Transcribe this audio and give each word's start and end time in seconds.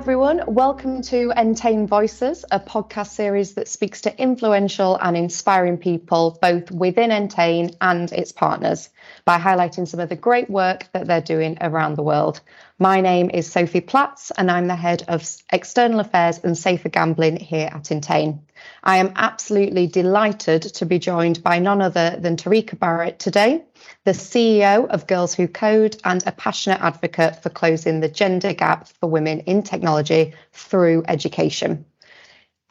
Everyone. 0.00 0.42
Welcome 0.46 1.02
to 1.02 1.30
Entain 1.36 1.86
Voices, 1.86 2.46
a 2.50 2.58
podcast 2.58 3.08
series 3.08 3.52
that 3.52 3.68
speaks 3.68 4.00
to 4.00 4.18
influential 4.18 4.96
and 4.96 5.14
inspiring 5.14 5.76
people 5.76 6.38
both 6.40 6.70
within 6.70 7.10
Entain 7.10 7.76
and 7.82 8.10
its 8.10 8.32
partners 8.32 8.88
by 9.26 9.38
highlighting 9.38 9.86
some 9.86 10.00
of 10.00 10.08
the 10.08 10.16
great 10.16 10.48
work 10.48 10.88
that 10.94 11.06
they're 11.06 11.20
doing 11.20 11.58
around 11.60 11.96
the 11.96 12.02
world. 12.02 12.40
My 12.82 13.02
name 13.02 13.28
is 13.28 13.46
Sophie 13.46 13.82
Platts, 13.82 14.32
and 14.38 14.50
I'm 14.50 14.66
the 14.66 14.74
head 14.74 15.04
of 15.06 15.22
external 15.52 16.00
affairs 16.00 16.40
and 16.42 16.56
safer 16.56 16.88
gambling 16.88 17.36
here 17.36 17.68
at 17.70 17.90
Entain. 17.90 18.40
I 18.82 18.96
am 18.96 19.12
absolutely 19.16 19.86
delighted 19.86 20.62
to 20.62 20.86
be 20.86 20.98
joined 20.98 21.42
by 21.42 21.58
none 21.58 21.82
other 21.82 22.16
than 22.18 22.38
Tarika 22.38 22.78
Barrett 22.78 23.18
today, 23.18 23.64
the 24.06 24.12
CEO 24.12 24.88
of 24.88 25.06
Girls 25.06 25.34
Who 25.34 25.46
Code 25.46 25.98
and 26.04 26.26
a 26.26 26.32
passionate 26.32 26.80
advocate 26.80 27.42
for 27.42 27.50
closing 27.50 28.00
the 28.00 28.08
gender 28.08 28.54
gap 28.54 28.88
for 28.88 29.10
women 29.10 29.40
in 29.40 29.62
technology 29.62 30.32
through 30.54 31.04
education. 31.06 31.84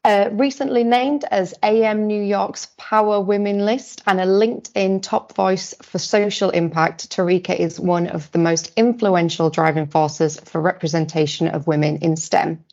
Uh, 0.10 0.28
recently 0.32 0.84
named 0.84 1.24
as 1.30 1.54
AM 1.62 2.08
New 2.08 2.24
York's 2.24 2.68
Power 2.78 3.22
Women 3.22 3.64
list 3.64 4.02
and 4.08 4.20
a 4.20 4.26
LinkedIn 4.26 5.04
top 5.04 5.36
voice 5.36 5.76
for 5.84 6.00
social 6.00 6.50
impact, 6.50 7.12
Tarika 7.12 7.56
is 7.56 7.80
one 7.80 8.08
of 8.08 8.32
the 8.32 8.40
most 8.40 8.72
influential 8.76 9.52
driving 9.52 9.86
forces 9.86 10.40
for 10.40 10.60
representation 10.60 11.48
of 11.48 11.68
women 11.68 11.98
in 11.98 12.18
STEM. 12.18 12.66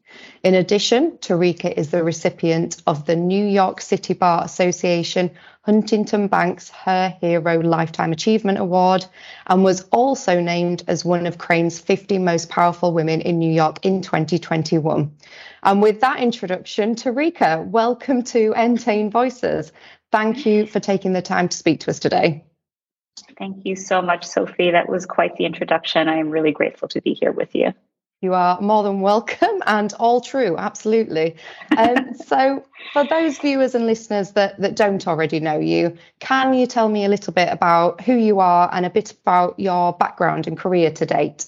In 0.43 0.55
addition, 0.55 1.19
Tarika 1.19 1.71
is 1.71 1.91
the 1.91 2.03
recipient 2.03 2.81
of 2.87 3.05
the 3.05 3.17
New 3.17 3.45
York 3.45 3.83
City 3.83 4.15
Bar 4.15 4.43
Association 4.43 5.31
Huntington 5.67 6.29
Banks 6.29 6.71
Her 6.71 7.17
Hero 7.21 7.61
Lifetime 7.61 8.13
Achievement 8.13 8.59
Award 8.59 9.05
and 9.49 9.65
was 9.65 9.83
also 9.91 10.41
named 10.41 10.85
as 10.87 11.05
one 11.05 11.27
of 11.27 11.39
Crain's 11.39 11.81
50 11.81 12.19
most 12.19 12.49
powerful 12.49 12.93
women 12.95 13.21
in 13.21 13.41
New 13.41 13.53
York 13.53 13.85
in 13.85 14.01
2021. 14.01 15.13
And 15.65 15.83
with 15.83 16.01
that 16.03 16.21
introduction, 16.21 16.95
Tarika, 16.95 17.67
welcome 17.67 18.23
to 18.23 18.55
Entain 18.57 19.11
Voices. 19.11 19.73
Thank 20.13 20.47
you 20.47 20.67
for 20.67 20.79
taking 20.79 21.13
the 21.13 21.23
time 21.23 21.49
to 21.49 21.57
speak 21.57 21.81
to 21.81 21.91
us 21.91 21.99
today. 21.99 22.45
Thank 23.37 23.67
you 23.67 23.75
so 23.75 24.01
much, 24.01 24.25
Sophie. 24.25 24.71
That 24.71 24.89
was 24.89 25.05
quite 25.05 25.35
the 25.35 25.47
introduction. 25.47 26.09
I 26.09 26.19
am 26.19 26.31
really 26.31 26.53
grateful 26.53 26.87
to 26.89 27.01
be 27.01 27.13
here 27.15 27.33
with 27.33 27.57
you. 27.57 27.75
You 28.23 28.33
are 28.35 28.61
more 28.61 28.83
than 28.83 29.01
welcome 29.03 29.63
and 29.67 29.93
all 29.95 30.21
true, 30.21 30.57
absolutely. 30.57 31.37
Um, 31.77 32.15
so, 32.27 32.65
for 32.93 33.05
those 33.05 33.39
viewers 33.39 33.75
and 33.75 33.87
listeners 33.87 34.33
that, 34.33 34.59
that 34.61 34.77
don't 34.77 35.07
already 35.07 35.41
know 35.41 35.59
you, 35.59 35.97
can 36.21 36.55
you 36.55 36.67
tell 36.67 36.89
me 36.89 37.05
a 37.05 37.09
little 37.09 37.33
bit 37.33 37.49
about 37.53 38.01
who 38.01 38.15
you 38.15 38.41
are 38.41 38.71
and 38.73 38.87
a 38.87 38.91
bit 38.91 39.13
about 39.13 39.59
your 39.59 39.93
background 39.93 40.47
and 40.47 40.57
career 40.57 40.91
to 40.93 41.05
date? 41.05 41.47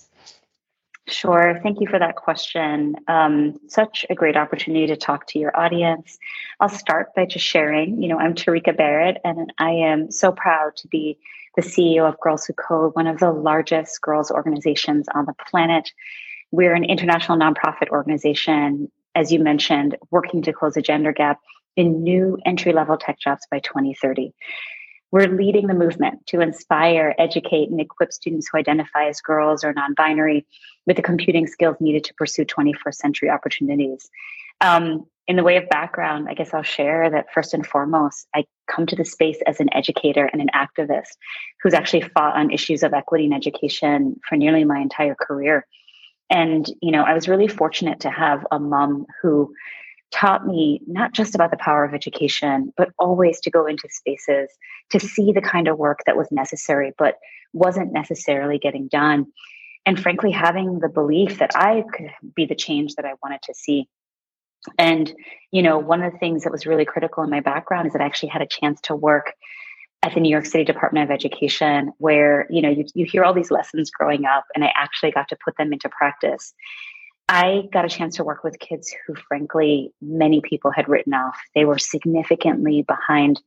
Sure. 1.08 1.58
Thank 1.62 1.80
you 1.80 1.86
for 1.86 1.98
that 1.98 2.16
question. 2.16 2.96
Um, 3.08 3.58
such 3.68 4.04
a 4.10 4.14
great 4.14 4.36
opportunity 4.36 4.86
to 4.88 4.96
talk 4.96 5.26
to 5.28 5.38
your 5.38 5.58
audience. 5.58 6.18
I'll 6.60 6.68
start 6.68 7.14
by 7.14 7.24
just 7.24 7.46
sharing. 7.46 8.02
You 8.02 8.08
know, 8.08 8.18
I'm 8.18 8.34
Tarika 8.34 8.76
Barrett, 8.76 9.16
and 9.24 9.50
I 9.58 9.70
am 9.70 10.10
so 10.10 10.32
proud 10.32 10.76
to 10.76 10.88
be 10.88 11.18
the 11.56 11.62
CEO 11.62 12.06
of 12.06 12.20
Girls 12.20 12.44
Who 12.44 12.52
Code, 12.52 12.94
one 12.94 13.06
of 13.06 13.18
the 13.18 13.32
largest 13.32 14.02
girls 14.02 14.30
organizations 14.30 15.06
on 15.14 15.24
the 15.24 15.32
planet. 15.32 15.90
We're 16.50 16.74
an 16.74 16.84
international 16.84 17.38
nonprofit 17.38 17.88
organization, 17.90 18.90
as 19.14 19.30
you 19.32 19.40
mentioned, 19.40 19.96
working 20.10 20.42
to 20.42 20.52
close 20.52 20.74
the 20.74 20.82
gender 20.82 21.12
gap 21.12 21.40
in 21.76 22.02
new 22.02 22.38
entry 22.46 22.72
level 22.72 22.96
tech 22.96 23.18
jobs 23.18 23.46
by 23.50 23.60
2030. 23.60 24.32
We're 25.10 25.28
leading 25.28 25.66
the 25.66 25.74
movement 25.74 26.26
to 26.28 26.40
inspire, 26.40 27.14
educate, 27.18 27.70
and 27.70 27.80
equip 27.80 28.12
students 28.12 28.48
who 28.50 28.58
identify 28.58 29.08
as 29.08 29.20
girls 29.20 29.64
or 29.64 29.72
non 29.72 29.94
binary 29.94 30.46
with 30.86 30.96
the 30.96 31.02
computing 31.02 31.46
skills 31.46 31.76
needed 31.80 32.04
to 32.04 32.14
pursue 32.14 32.44
21st 32.44 32.94
century 32.94 33.30
opportunities. 33.30 34.10
Um, 34.60 35.06
in 35.26 35.36
the 35.36 35.44
way 35.44 35.58
of 35.58 35.68
background, 35.68 36.26
I 36.28 36.34
guess 36.34 36.54
I'll 36.54 36.62
share 36.62 37.10
that 37.10 37.32
first 37.32 37.52
and 37.52 37.66
foremost, 37.66 38.26
I 38.34 38.46
come 38.66 38.86
to 38.86 38.96
the 38.96 39.04
space 39.04 39.38
as 39.46 39.60
an 39.60 39.68
educator 39.74 40.24
and 40.24 40.40
an 40.40 40.48
activist 40.54 41.16
who's 41.62 41.74
actually 41.74 42.00
fought 42.00 42.36
on 42.36 42.50
issues 42.50 42.82
of 42.82 42.94
equity 42.94 43.26
in 43.26 43.34
education 43.34 44.18
for 44.26 44.36
nearly 44.36 44.64
my 44.64 44.78
entire 44.78 45.14
career. 45.14 45.66
And, 46.30 46.66
you 46.82 46.92
know, 46.92 47.02
I 47.02 47.14
was 47.14 47.28
really 47.28 47.48
fortunate 47.48 48.00
to 48.00 48.10
have 48.10 48.46
a 48.50 48.58
mom 48.58 49.06
who 49.22 49.52
taught 50.10 50.46
me 50.46 50.80
not 50.86 51.12
just 51.12 51.34
about 51.34 51.50
the 51.50 51.56
power 51.56 51.84
of 51.84 51.94
education, 51.94 52.72
but 52.76 52.90
always 52.98 53.40
to 53.40 53.50
go 53.50 53.66
into 53.66 53.88
spaces 53.90 54.50
to 54.90 55.00
see 55.00 55.32
the 55.32 55.42
kind 55.42 55.68
of 55.68 55.78
work 55.78 56.00
that 56.06 56.16
was 56.16 56.32
necessary, 56.32 56.92
but 56.96 57.16
wasn't 57.52 57.92
necessarily 57.92 58.58
getting 58.58 58.88
done. 58.88 59.26
And 59.86 60.00
frankly, 60.00 60.30
having 60.30 60.80
the 60.80 60.88
belief 60.88 61.38
that 61.38 61.52
I 61.54 61.84
could 61.92 62.10
be 62.34 62.46
the 62.46 62.54
change 62.54 62.94
that 62.94 63.04
I 63.04 63.14
wanted 63.22 63.42
to 63.44 63.54
see. 63.54 63.88
And, 64.78 65.12
you 65.50 65.62
know, 65.62 65.78
one 65.78 66.02
of 66.02 66.12
the 66.12 66.18
things 66.18 66.44
that 66.44 66.52
was 66.52 66.66
really 66.66 66.84
critical 66.84 67.22
in 67.22 67.30
my 67.30 67.40
background 67.40 67.86
is 67.86 67.92
that 67.92 68.02
I 68.02 68.06
actually 68.06 68.30
had 68.30 68.42
a 68.42 68.46
chance 68.46 68.80
to 68.82 68.96
work 68.96 69.32
at 70.02 70.14
the 70.14 70.20
New 70.20 70.30
York 70.30 70.46
City 70.46 70.64
Department 70.64 71.04
of 71.04 71.14
Education, 71.14 71.92
where 71.98 72.46
you 72.50 72.62
know 72.62 72.70
you, 72.70 72.84
you 72.94 73.04
hear 73.04 73.24
all 73.24 73.34
these 73.34 73.50
lessons 73.50 73.90
growing 73.90 74.24
up, 74.24 74.44
and 74.54 74.64
I 74.64 74.72
actually 74.74 75.10
got 75.10 75.28
to 75.28 75.36
put 75.44 75.56
them 75.56 75.72
into 75.72 75.88
practice. 75.88 76.54
I 77.28 77.64
got 77.72 77.84
a 77.84 77.88
chance 77.90 78.16
to 78.16 78.24
work 78.24 78.42
with 78.42 78.58
kids 78.58 78.94
who, 79.06 79.14
frankly, 79.14 79.92
many 80.00 80.40
people 80.40 80.70
had 80.70 80.88
written 80.88 81.12
off. 81.12 81.36
They 81.54 81.66
were 81.66 81.78
significantly 81.78 82.82
behind 82.82 83.42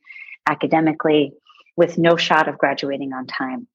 academically, 0.47 1.33
with 1.77 1.97
no 1.97 2.15
shot 2.15 2.47
of 2.47 2.57
graduating 2.57 3.13
on 3.13 3.25
time. 3.25 3.67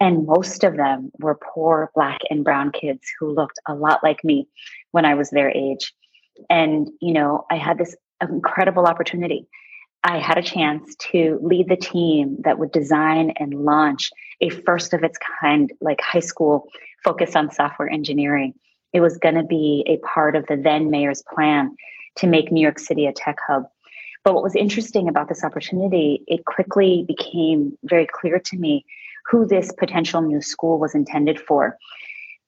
And 0.00 0.26
most 0.26 0.64
of 0.64 0.76
them 0.76 1.12
were 1.20 1.38
poor 1.54 1.92
Black 1.94 2.18
and 2.28 2.42
Brown 2.42 2.72
kids 2.72 3.02
who 3.20 3.32
looked 3.32 3.60
a 3.68 3.74
lot 3.74 4.02
like 4.02 4.24
me 4.24 4.48
when 4.90 5.04
I 5.04 5.14
was 5.14 5.30
their 5.30 5.50
age. 5.50 5.92
And, 6.50 6.88
you 7.00 7.12
know, 7.12 7.44
I 7.50 7.56
had 7.56 7.78
this 7.78 7.94
incredible 8.20 8.86
opportunity 8.86 9.46
I 10.04 10.18
had 10.18 10.38
a 10.38 10.42
chance 10.42 10.96
to 11.12 11.38
lead 11.42 11.68
the 11.68 11.76
team 11.76 12.38
that 12.44 12.58
would 12.58 12.72
design 12.72 13.34
and 13.36 13.64
launch 13.64 14.10
a 14.40 14.48
first 14.50 14.94
of 14.94 15.04
its 15.04 15.16
kind, 15.40 15.72
like 15.80 16.00
high 16.00 16.20
school 16.20 16.68
focused 17.04 17.36
on 17.36 17.52
software 17.52 17.88
engineering. 17.88 18.54
It 18.92 19.00
was 19.00 19.16
going 19.18 19.36
to 19.36 19.44
be 19.44 19.84
a 19.86 20.04
part 20.04 20.34
of 20.34 20.46
the 20.46 20.56
then 20.56 20.90
mayor's 20.90 21.22
plan 21.22 21.76
to 22.16 22.26
make 22.26 22.50
New 22.50 22.60
York 22.60 22.78
City 22.78 23.06
a 23.06 23.12
tech 23.12 23.38
hub. 23.46 23.64
But 24.24 24.34
what 24.34 24.42
was 24.42 24.56
interesting 24.56 25.08
about 25.08 25.28
this 25.28 25.44
opportunity, 25.44 26.22
it 26.26 26.44
quickly 26.44 27.04
became 27.06 27.76
very 27.84 28.06
clear 28.06 28.38
to 28.38 28.56
me 28.56 28.84
who 29.26 29.46
this 29.46 29.72
potential 29.72 30.20
new 30.20 30.42
school 30.42 30.78
was 30.78 30.94
intended 30.94 31.40
for. 31.40 31.78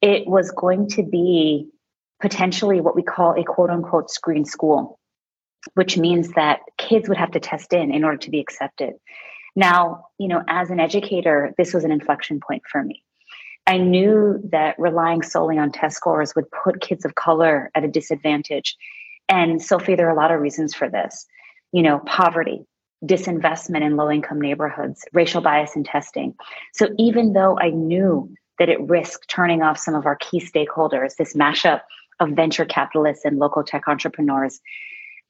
It 0.02 0.26
was 0.26 0.50
going 0.50 0.88
to 0.90 1.02
be 1.02 1.68
potentially 2.20 2.80
what 2.80 2.96
we 2.96 3.02
call 3.02 3.38
a 3.38 3.44
quote 3.44 3.70
unquote 3.70 4.10
screen 4.10 4.44
school 4.44 4.98
which 5.74 5.96
means 5.96 6.32
that 6.32 6.60
kids 6.76 7.08
would 7.08 7.18
have 7.18 7.32
to 7.32 7.40
test 7.40 7.72
in 7.72 7.92
in 7.92 8.04
order 8.04 8.18
to 8.18 8.30
be 8.30 8.40
accepted. 8.40 8.94
Now, 9.56 10.06
you 10.18 10.28
know, 10.28 10.42
as 10.48 10.70
an 10.70 10.80
educator, 10.80 11.54
this 11.56 11.72
was 11.72 11.84
an 11.84 11.92
inflection 11.92 12.40
point 12.40 12.62
for 12.70 12.82
me. 12.82 13.02
I 13.66 13.78
knew 13.78 14.40
that 14.52 14.78
relying 14.78 15.22
solely 15.22 15.58
on 15.58 15.72
test 15.72 15.96
scores 15.96 16.34
would 16.34 16.50
put 16.50 16.80
kids 16.80 17.04
of 17.04 17.14
color 17.14 17.70
at 17.74 17.84
a 17.84 17.88
disadvantage. 17.88 18.76
And 19.28 19.62
Sophie, 19.62 19.94
there 19.94 20.06
are 20.06 20.12
a 20.12 20.20
lot 20.20 20.32
of 20.32 20.40
reasons 20.40 20.74
for 20.74 20.90
this. 20.90 21.26
You 21.72 21.82
know, 21.82 22.00
poverty, 22.00 22.66
disinvestment 23.04 23.82
in 23.82 23.96
low 23.96 24.10
income 24.10 24.40
neighborhoods, 24.40 25.04
racial 25.12 25.40
bias 25.40 25.76
in 25.76 25.84
testing. 25.84 26.34
So 26.72 26.88
even 26.98 27.32
though 27.32 27.58
I 27.58 27.70
knew 27.70 28.32
that 28.58 28.68
it 28.68 28.80
risked 28.80 29.28
turning 29.28 29.62
off 29.62 29.78
some 29.78 29.94
of 29.94 30.06
our 30.06 30.16
key 30.16 30.40
stakeholders, 30.40 31.16
this 31.16 31.34
mashup 31.34 31.80
of 32.20 32.30
venture 32.30 32.64
capitalists 32.64 33.24
and 33.24 33.38
local 33.38 33.64
tech 33.64 33.88
entrepreneurs, 33.88 34.60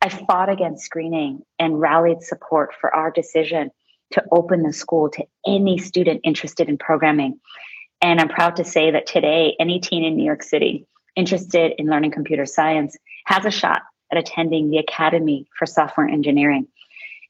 I 0.04 0.10
fought 0.10 0.50
against 0.50 0.84
screening 0.84 1.46
and 1.58 1.80
rallied 1.80 2.22
support 2.22 2.74
for 2.78 2.94
our 2.94 3.10
decision 3.10 3.70
to 4.12 4.22
open 4.30 4.62
the 4.62 4.74
school 4.74 5.08
to 5.08 5.24
any 5.46 5.78
student 5.78 6.20
interested 6.24 6.68
in 6.68 6.76
programming. 6.76 7.40
And 8.02 8.20
I'm 8.20 8.28
proud 8.28 8.56
to 8.56 8.64
say 8.64 8.90
that 8.90 9.06
today, 9.06 9.56
any 9.58 9.80
teen 9.80 10.04
in 10.04 10.14
New 10.14 10.26
York 10.26 10.42
City 10.42 10.86
interested 11.16 11.72
in 11.78 11.86
learning 11.86 12.10
computer 12.10 12.44
science 12.44 12.98
has 13.24 13.46
a 13.46 13.50
shot 13.50 13.80
at 14.12 14.18
attending 14.18 14.68
the 14.68 14.76
Academy 14.76 15.46
for 15.58 15.64
Software 15.64 16.06
Engineering. 16.06 16.68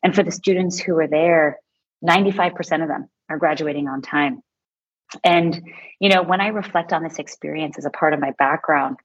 And 0.03 0.13
for 0.13 0.25
the 0.25 0.33
students 0.33 0.81
who 0.81 0.99
are 0.99 1.07
there, 1.07 1.61
95% 2.05 2.83
of 2.83 2.89
them 2.89 3.09
are 3.29 3.39
graduating 3.39 3.87
on 3.87 4.03
time. 4.03 4.43
And, 5.23 5.63
you 6.01 6.09
know, 6.09 6.25
when 6.25 6.41
I 6.41 6.49
reflect 6.49 6.93
on 6.93 7.05
this 7.05 7.21
experience 7.21 7.79
as 7.79 7.85
a 7.85 7.91
part 7.91 8.15
of 8.15 8.19
my 8.19 8.33
background, 8.37 8.97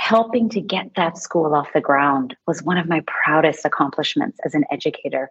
helping 0.00 0.48
to 0.48 0.62
get 0.62 0.94
that 0.96 1.18
school 1.18 1.54
off 1.54 1.74
the 1.74 1.80
ground 1.80 2.34
was 2.46 2.62
one 2.62 2.78
of 2.78 2.88
my 2.88 3.02
proudest 3.06 3.66
accomplishments 3.66 4.38
as 4.46 4.54
an 4.54 4.64
educator. 4.72 5.30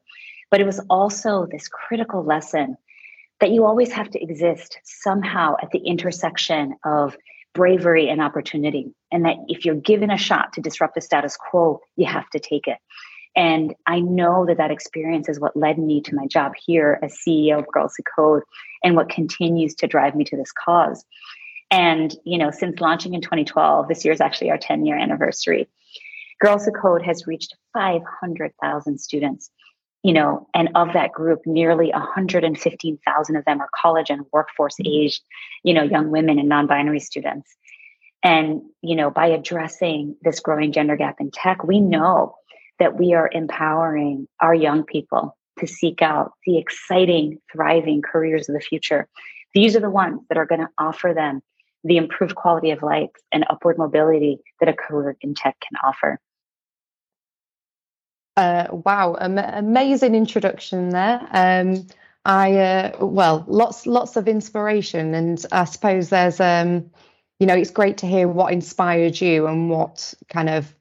But 0.51 0.61
it 0.61 0.65
was 0.67 0.79
also 0.91 1.47
this 1.47 1.67
critical 1.67 2.23
lesson 2.23 2.77
that 3.39 3.49
you 3.49 3.65
always 3.65 3.91
have 3.91 4.11
to 4.11 4.21
exist 4.21 4.77
somehow 4.83 5.55
at 5.59 5.71
the 5.71 5.79
intersection 5.79 6.75
of 6.85 7.17
bravery 7.55 8.09
and 8.09 8.21
opportunity. 8.21 8.93
And 9.11 9.25
that 9.25 9.37
if 9.47 9.65
you're 9.65 9.73
given 9.73 10.11
a 10.11 10.17
shot 10.17 10.53
to 10.53 10.61
disrupt 10.61 10.93
the 10.93 11.01
status 11.01 11.35
quo, 11.35 11.81
you 11.95 12.05
have 12.05 12.29
to 12.29 12.39
take 12.39 12.67
it. 12.67 12.77
And 13.35 13.73
I 13.87 14.01
know 14.01 14.45
that 14.45 14.57
that 14.57 14.71
experience 14.71 15.27
is 15.27 15.39
what 15.39 15.57
led 15.57 15.79
me 15.79 15.99
to 16.01 16.15
my 16.15 16.27
job 16.27 16.53
here 16.63 16.99
as 17.01 17.17
CEO 17.17 17.57
of 17.57 17.67
Girls 17.73 17.95
Who 17.97 18.03
Code 18.15 18.43
and 18.83 18.95
what 18.95 19.09
continues 19.09 19.73
to 19.75 19.87
drive 19.87 20.13
me 20.13 20.25
to 20.25 20.37
this 20.37 20.51
cause. 20.51 21.03
And, 21.71 22.15
you 22.25 22.37
know, 22.37 22.51
since 22.51 22.79
launching 22.79 23.13
in 23.13 23.21
2012, 23.21 23.87
this 23.87 24.03
year 24.03 24.13
is 24.13 24.21
actually 24.21 24.49
our 24.49 24.57
10 24.57 24.85
year 24.85 24.97
anniversary. 24.97 25.69
Girls 26.39 26.65
Who 26.65 26.71
Code 26.71 27.03
has 27.03 27.27
reached 27.27 27.55
500,000 27.73 28.97
students, 28.97 29.51
you 30.03 30.13
know, 30.13 30.47
and 30.53 30.69
of 30.75 30.93
that 30.93 31.11
group, 31.11 31.41
nearly 31.45 31.91
115,000 31.91 33.35
of 33.35 33.45
them 33.45 33.61
are 33.61 33.69
college 33.75 34.09
and 34.09 34.25
workforce 34.31 34.77
aged, 34.83 35.21
you 35.63 35.73
know, 35.73 35.83
young 35.83 36.09
women 36.09 36.39
and 36.39 36.49
non 36.49 36.65
binary 36.65 37.01
students. 37.01 37.55
And, 38.23 38.61
you 38.81 38.95
know, 38.95 39.11
by 39.11 39.27
addressing 39.27 40.15
this 40.21 40.39
growing 40.39 40.71
gender 40.71 40.95
gap 40.95 41.17
in 41.19 41.31
tech, 41.31 41.63
we 41.63 41.79
know 41.79 42.35
that 42.79 42.97
we 42.97 43.13
are 43.13 43.29
empowering 43.31 44.27
our 44.41 44.53
young 44.53 44.83
people 44.83 45.37
to 45.59 45.67
seek 45.67 46.01
out 46.01 46.31
the 46.45 46.57
exciting, 46.57 47.39
thriving 47.51 48.01
careers 48.01 48.49
of 48.49 48.55
the 48.55 48.61
future. 48.61 49.07
These 49.53 49.75
are 49.75 49.81
the 49.81 49.89
ones 49.89 50.21
that 50.29 50.37
are 50.37 50.45
going 50.45 50.61
to 50.61 50.69
offer 50.77 51.13
them 51.13 51.41
the 51.83 51.97
improved 51.97 52.35
quality 52.35 52.71
of 52.71 52.81
life 52.83 53.09
and 53.31 53.45
upward 53.49 53.77
mobility 53.77 54.39
that 54.59 54.69
a 54.69 54.73
career 54.73 55.15
in 55.21 55.33
tech 55.33 55.55
can 55.59 55.77
offer. 55.83 56.19
Uh, 58.37 58.67
wow, 58.71 59.17
am- 59.19 59.37
amazing 59.37 60.15
introduction 60.15 60.89
there. 60.89 61.27
Um, 61.31 61.87
I 62.25 62.57
uh, 62.57 63.05
well, 63.05 63.43
lots 63.47 63.85
lots 63.85 64.15
of 64.17 64.27
inspiration, 64.27 65.13
and 65.13 65.43
I 65.51 65.65
suppose 65.65 66.09
there's 66.09 66.39
um, 66.39 66.89
you 67.39 67.47
know, 67.47 67.55
it's 67.55 67.71
great 67.71 67.97
to 67.99 68.05
hear 68.05 68.27
what 68.27 68.53
inspired 68.53 69.19
you 69.19 69.47
and 69.47 69.69
what 69.69 70.13
kind 70.27 70.49
of 70.49 70.73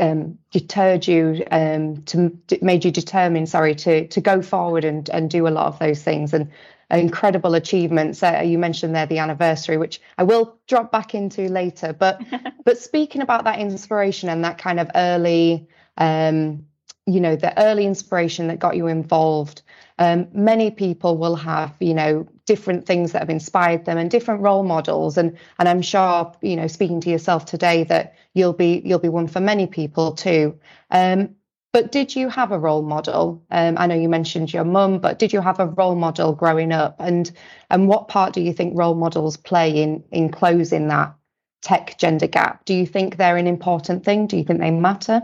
um, 0.00 0.38
deterred 0.50 1.06
you 1.06 1.44
um, 1.50 2.02
to 2.04 2.36
made 2.60 2.84
you 2.84 2.90
determined 2.90 3.48
sorry 3.48 3.74
to 3.76 4.08
to 4.08 4.20
go 4.20 4.42
forward 4.42 4.84
and 4.84 5.08
and 5.10 5.30
do 5.30 5.46
a 5.46 5.50
lot 5.50 5.66
of 5.66 5.78
those 5.78 6.02
things. 6.02 6.32
And 6.34 6.50
incredible 6.90 7.54
achievements. 7.54 8.22
Uh, 8.22 8.42
you 8.44 8.58
mentioned 8.58 8.94
there 8.94 9.06
the 9.06 9.18
anniversary 9.18 9.78
which 9.78 10.00
i 10.18 10.22
will 10.22 10.58
drop 10.66 10.92
back 10.92 11.14
into 11.14 11.48
later. 11.48 11.92
But 11.92 12.22
but 12.64 12.78
speaking 12.78 13.22
about 13.22 13.44
that 13.44 13.58
inspiration 13.58 14.28
and 14.28 14.44
that 14.44 14.58
kind 14.58 14.80
of 14.80 14.90
early 14.94 15.68
um, 15.96 16.66
you 17.06 17.20
know 17.20 17.36
the 17.36 17.58
early 17.62 17.86
inspiration 17.86 18.48
that 18.48 18.58
got 18.58 18.76
you 18.76 18.86
involved. 18.86 19.62
Um, 19.98 20.28
many 20.32 20.70
people 20.70 21.18
will 21.18 21.36
have 21.36 21.74
you 21.80 21.94
know 21.94 22.26
different 22.46 22.86
things 22.86 23.12
that 23.12 23.20
have 23.20 23.30
inspired 23.30 23.84
them 23.84 23.98
and 23.98 24.10
different 24.10 24.40
role 24.42 24.62
models. 24.62 25.18
And 25.18 25.36
and 25.58 25.68
i'm 25.68 25.82
sure 25.82 26.32
you 26.42 26.56
know 26.56 26.66
speaking 26.66 27.00
to 27.02 27.10
yourself 27.10 27.44
today 27.44 27.84
that 27.84 28.14
you'll 28.34 28.52
be 28.54 28.82
you'll 28.84 28.98
be 28.98 29.08
one 29.08 29.26
for 29.28 29.40
many 29.40 29.66
people 29.66 30.12
too. 30.12 30.58
Um, 30.90 31.36
but 31.72 31.90
did 31.90 32.14
you 32.14 32.28
have 32.28 32.52
a 32.52 32.58
role 32.58 32.82
model? 32.82 33.44
Um, 33.50 33.76
i 33.78 33.86
know 33.86 33.94
you 33.96 34.08
mentioned 34.08 34.52
your 34.52 34.64
mum 34.64 34.98
but 34.98 35.18
did 35.18 35.32
you 35.32 35.40
have 35.42 35.60
a 35.60 35.66
role 35.66 35.96
model 35.96 36.32
growing 36.32 36.72
up? 36.72 36.96
And 37.00 37.30
and 37.70 37.86
what 37.88 38.08
part 38.08 38.32
do 38.32 38.40
you 38.40 38.52
think 38.54 38.78
role 38.78 38.94
models 38.94 39.36
play 39.36 39.82
in 39.82 40.04
in 40.10 40.30
closing 40.30 40.88
that 40.88 41.14
tech 41.62 41.98
gender 41.98 42.26
gap? 42.28 42.64
Do 42.64 42.74
you 42.74 42.86
think 42.86 43.16
they're 43.16 43.36
an 43.36 43.46
important 43.46 44.04
thing? 44.04 44.26
Do 44.26 44.36
you 44.38 44.44
think 44.44 44.60
they 44.60 44.70
matter 44.70 45.22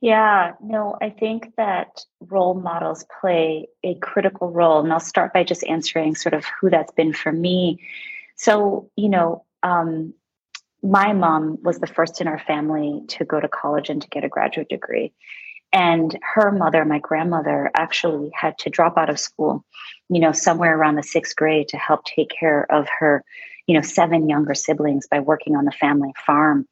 yeah, 0.00 0.52
no, 0.62 0.96
I 1.00 1.10
think 1.10 1.54
that 1.56 2.04
role 2.20 2.54
models 2.54 3.04
play 3.20 3.68
a 3.84 3.94
critical 3.96 4.50
role. 4.50 4.80
And 4.80 4.92
I'll 4.92 5.00
start 5.00 5.34
by 5.34 5.44
just 5.44 5.64
answering 5.64 6.14
sort 6.14 6.32
of 6.32 6.44
who 6.46 6.70
that's 6.70 6.92
been 6.92 7.12
for 7.12 7.30
me. 7.30 7.80
So, 8.36 8.90
you 8.96 9.10
know, 9.10 9.44
um, 9.62 10.14
my 10.82 11.12
mom 11.12 11.58
was 11.62 11.80
the 11.80 11.86
first 11.86 12.22
in 12.22 12.28
our 12.28 12.38
family 12.38 13.02
to 13.08 13.26
go 13.26 13.38
to 13.38 13.48
college 13.48 13.90
and 13.90 14.00
to 14.00 14.08
get 14.08 14.24
a 14.24 14.28
graduate 14.30 14.70
degree. 14.70 15.12
And 15.72 16.18
her 16.22 16.50
mother, 16.50 16.84
my 16.86 16.98
grandmother, 16.98 17.70
actually 17.76 18.30
had 18.34 18.56
to 18.60 18.70
drop 18.70 18.96
out 18.96 19.10
of 19.10 19.20
school, 19.20 19.64
you 20.08 20.18
know, 20.18 20.32
somewhere 20.32 20.76
around 20.76 20.96
the 20.96 21.02
sixth 21.02 21.36
grade 21.36 21.68
to 21.68 21.76
help 21.76 22.04
take 22.06 22.30
care 22.30 22.66
of 22.72 22.88
her, 22.98 23.22
you 23.66 23.74
know, 23.74 23.82
seven 23.82 24.30
younger 24.30 24.54
siblings 24.54 25.06
by 25.06 25.20
working 25.20 25.56
on 25.56 25.66
the 25.66 25.72
family 25.72 26.12
farm 26.26 26.66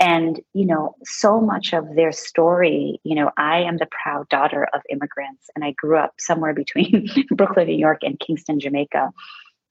and 0.00 0.40
you 0.54 0.66
know 0.66 0.96
so 1.04 1.40
much 1.40 1.72
of 1.72 1.94
their 1.94 2.10
story 2.10 2.98
you 3.04 3.14
know 3.14 3.30
i 3.36 3.58
am 3.58 3.76
the 3.76 3.86
proud 3.90 4.28
daughter 4.28 4.66
of 4.72 4.80
immigrants 4.90 5.50
and 5.54 5.64
i 5.64 5.72
grew 5.72 5.96
up 5.96 6.14
somewhere 6.18 6.54
between 6.62 7.06
brooklyn 7.30 7.68
new 7.68 7.76
york 7.76 8.00
and 8.02 8.18
kingston 8.18 8.58
jamaica. 8.58 9.10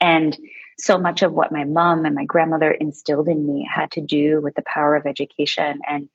And 0.02 0.38
so 0.78 0.98
much 0.98 1.24
of 1.24 1.34
what 1.34 1.52
my 1.52 1.66
mom 1.66 2.06
and 2.06 2.16
my 2.16 2.24
grandmother 2.24 2.72
instilled 2.72 3.28
in 3.28 3.46
me 3.46 3.68
had 3.70 3.92
to 3.92 4.02
do 4.02 4.40
with 4.42 4.56
the 4.56 4.62
power 4.62 4.96
of 4.96 5.06
education. 5.06 5.82
And 5.86 6.08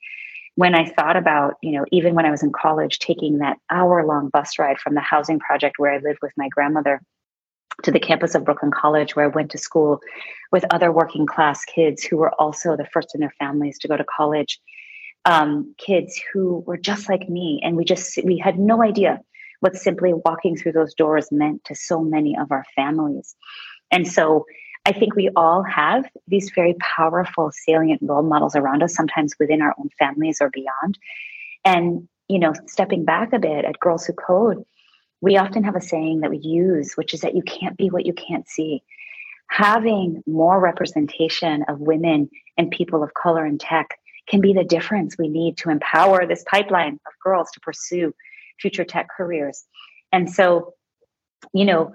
when 0.55 0.73
i 0.73 0.85
thought 0.85 1.17
about 1.17 1.55
you 1.61 1.73
know 1.73 1.85
even 1.91 2.15
when 2.15 2.25
i 2.25 2.31
was 2.31 2.41
in 2.41 2.51
college 2.51 2.99
taking 2.99 3.39
that 3.39 3.57
hour 3.69 4.05
long 4.05 4.29
bus 4.29 4.57
ride 4.57 4.79
from 4.79 4.95
the 4.95 5.01
housing 5.01 5.39
project 5.39 5.77
where 5.77 5.93
i 5.93 5.97
lived 5.97 6.19
with 6.21 6.31
my 6.37 6.47
grandmother 6.49 7.01
to 7.83 7.91
the 7.91 7.99
campus 7.99 8.35
of 8.35 8.45
Brooklyn 8.45 8.71
College, 8.71 9.15
where 9.15 9.25
I 9.25 9.29
went 9.29 9.51
to 9.51 9.57
school 9.57 9.99
with 10.51 10.65
other 10.71 10.91
working 10.91 11.25
class 11.25 11.63
kids 11.65 12.03
who 12.03 12.17
were 12.17 12.33
also 12.39 12.75
the 12.75 12.85
first 12.85 13.13
in 13.13 13.21
their 13.21 13.33
families 13.37 13.77
to 13.79 13.87
go 13.87 13.97
to 13.97 14.05
college. 14.05 14.59
Um, 15.25 15.73
kids 15.77 16.21
who 16.31 16.63
were 16.67 16.77
just 16.77 17.09
like 17.09 17.27
me, 17.27 17.59
and 17.63 17.75
we 17.75 17.83
just 17.83 18.19
we 18.23 18.37
had 18.37 18.59
no 18.59 18.83
idea 18.83 19.21
what 19.59 19.75
simply 19.75 20.13
walking 20.13 20.55
through 20.55 20.73
those 20.73 20.93
doors 20.93 21.31
meant 21.31 21.63
to 21.65 21.75
so 21.75 22.01
many 22.01 22.37
of 22.37 22.51
our 22.51 22.65
families. 22.75 23.35
And 23.91 24.07
so 24.07 24.45
I 24.85 24.91
think 24.91 25.15
we 25.15 25.29
all 25.35 25.63
have 25.63 26.05
these 26.27 26.51
very 26.53 26.75
powerful, 26.75 27.51
salient 27.51 28.01
role 28.03 28.21
models 28.21 28.55
around 28.55 28.83
us, 28.83 28.93
sometimes 28.93 29.33
within 29.39 29.61
our 29.61 29.73
own 29.79 29.89
families 29.97 30.37
or 30.41 30.51
beyond. 30.51 30.99
And, 31.63 32.07
you 32.27 32.37
know, 32.37 32.53
stepping 32.67 33.03
back 33.03 33.33
a 33.33 33.39
bit 33.39 33.65
at 33.65 33.79
Girls 33.79 34.05
Who 34.05 34.13
Code, 34.13 34.63
we 35.21 35.37
often 35.37 35.63
have 35.63 35.75
a 35.75 35.81
saying 35.81 36.21
that 36.21 36.29
we 36.29 36.37
use, 36.37 36.93
which 36.95 37.13
is 37.13 37.21
that 37.21 37.35
you 37.35 37.41
can't 37.41 37.77
be 37.77 37.89
what 37.89 38.05
you 38.05 38.13
can't 38.13 38.47
see. 38.47 38.83
Having 39.49 40.23
more 40.25 40.59
representation 40.59 41.63
of 41.67 41.79
women 41.79 42.29
and 42.57 42.71
people 42.71 43.03
of 43.03 43.13
color 43.13 43.45
in 43.45 43.57
tech 43.57 43.97
can 44.27 44.41
be 44.41 44.53
the 44.53 44.63
difference 44.63 45.15
we 45.17 45.27
need 45.27 45.57
to 45.57 45.69
empower 45.69 46.25
this 46.25 46.43
pipeline 46.49 46.99
of 47.05 47.13
girls 47.23 47.51
to 47.51 47.59
pursue 47.59 48.13
future 48.59 48.83
tech 48.83 49.07
careers. 49.15 49.65
And 50.11 50.31
so, 50.31 50.73
you 51.53 51.65
know, 51.65 51.93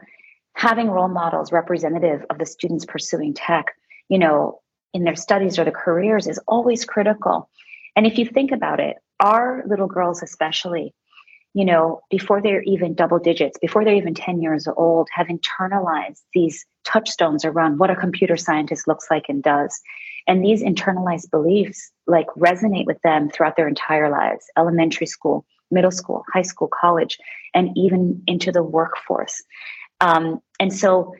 having 0.54 0.88
role 0.88 1.08
models 1.08 1.52
representative 1.52 2.24
of 2.30 2.38
the 2.38 2.46
students 2.46 2.84
pursuing 2.84 3.34
tech, 3.34 3.66
you 4.08 4.18
know, 4.18 4.60
in 4.92 5.04
their 5.04 5.16
studies 5.16 5.58
or 5.58 5.64
their 5.64 5.72
careers 5.72 6.26
is 6.26 6.40
always 6.46 6.84
critical. 6.84 7.48
And 7.96 8.06
if 8.06 8.18
you 8.18 8.26
think 8.26 8.52
about 8.52 8.80
it, 8.80 8.96
our 9.18 9.64
little 9.66 9.86
girls, 9.86 10.22
especially, 10.22 10.94
you 11.54 11.64
know, 11.64 12.00
before 12.10 12.40
they're 12.40 12.62
even 12.62 12.94
double 12.94 13.18
digits, 13.18 13.58
before 13.58 13.84
they're 13.84 13.94
even 13.94 14.14
10 14.14 14.40
years 14.40 14.68
old, 14.76 15.08
have 15.12 15.26
internalized 15.26 16.22
these 16.32 16.64
touchstones 16.84 17.44
around 17.44 17.78
what 17.78 17.90
a 17.90 17.96
computer 17.96 18.36
scientist 18.36 18.86
looks 18.86 19.06
like 19.10 19.24
and 19.28 19.42
does. 19.42 19.80
And 20.26 20.44
these 20.44 20.62
internalized 20.62 21.30
beliefs 21.30 21.90
like 22.06 22.26
resonate 22.38 22.86
with 22.86 23.00
them 23.02 23.30
throughout 23.30 23.56
their 23.56 23.68
entire 23.68 24.10
lives, 24.10 24.46
elementary 24.56 25.06
school, 25.06 25.44
middle 25.70 25.90
school, 25.90 26.24
high 26.32 26.42
school, 26.42 26.68
college, 26.68 27.18
and 27.54 27.70
even 27.76 28.22
into 28.26 28.52
the 28.52 28.62
workforce. 28.62 29.42
Um, 30.00 30.40
and 30.60 30.72
so 30.72 31.14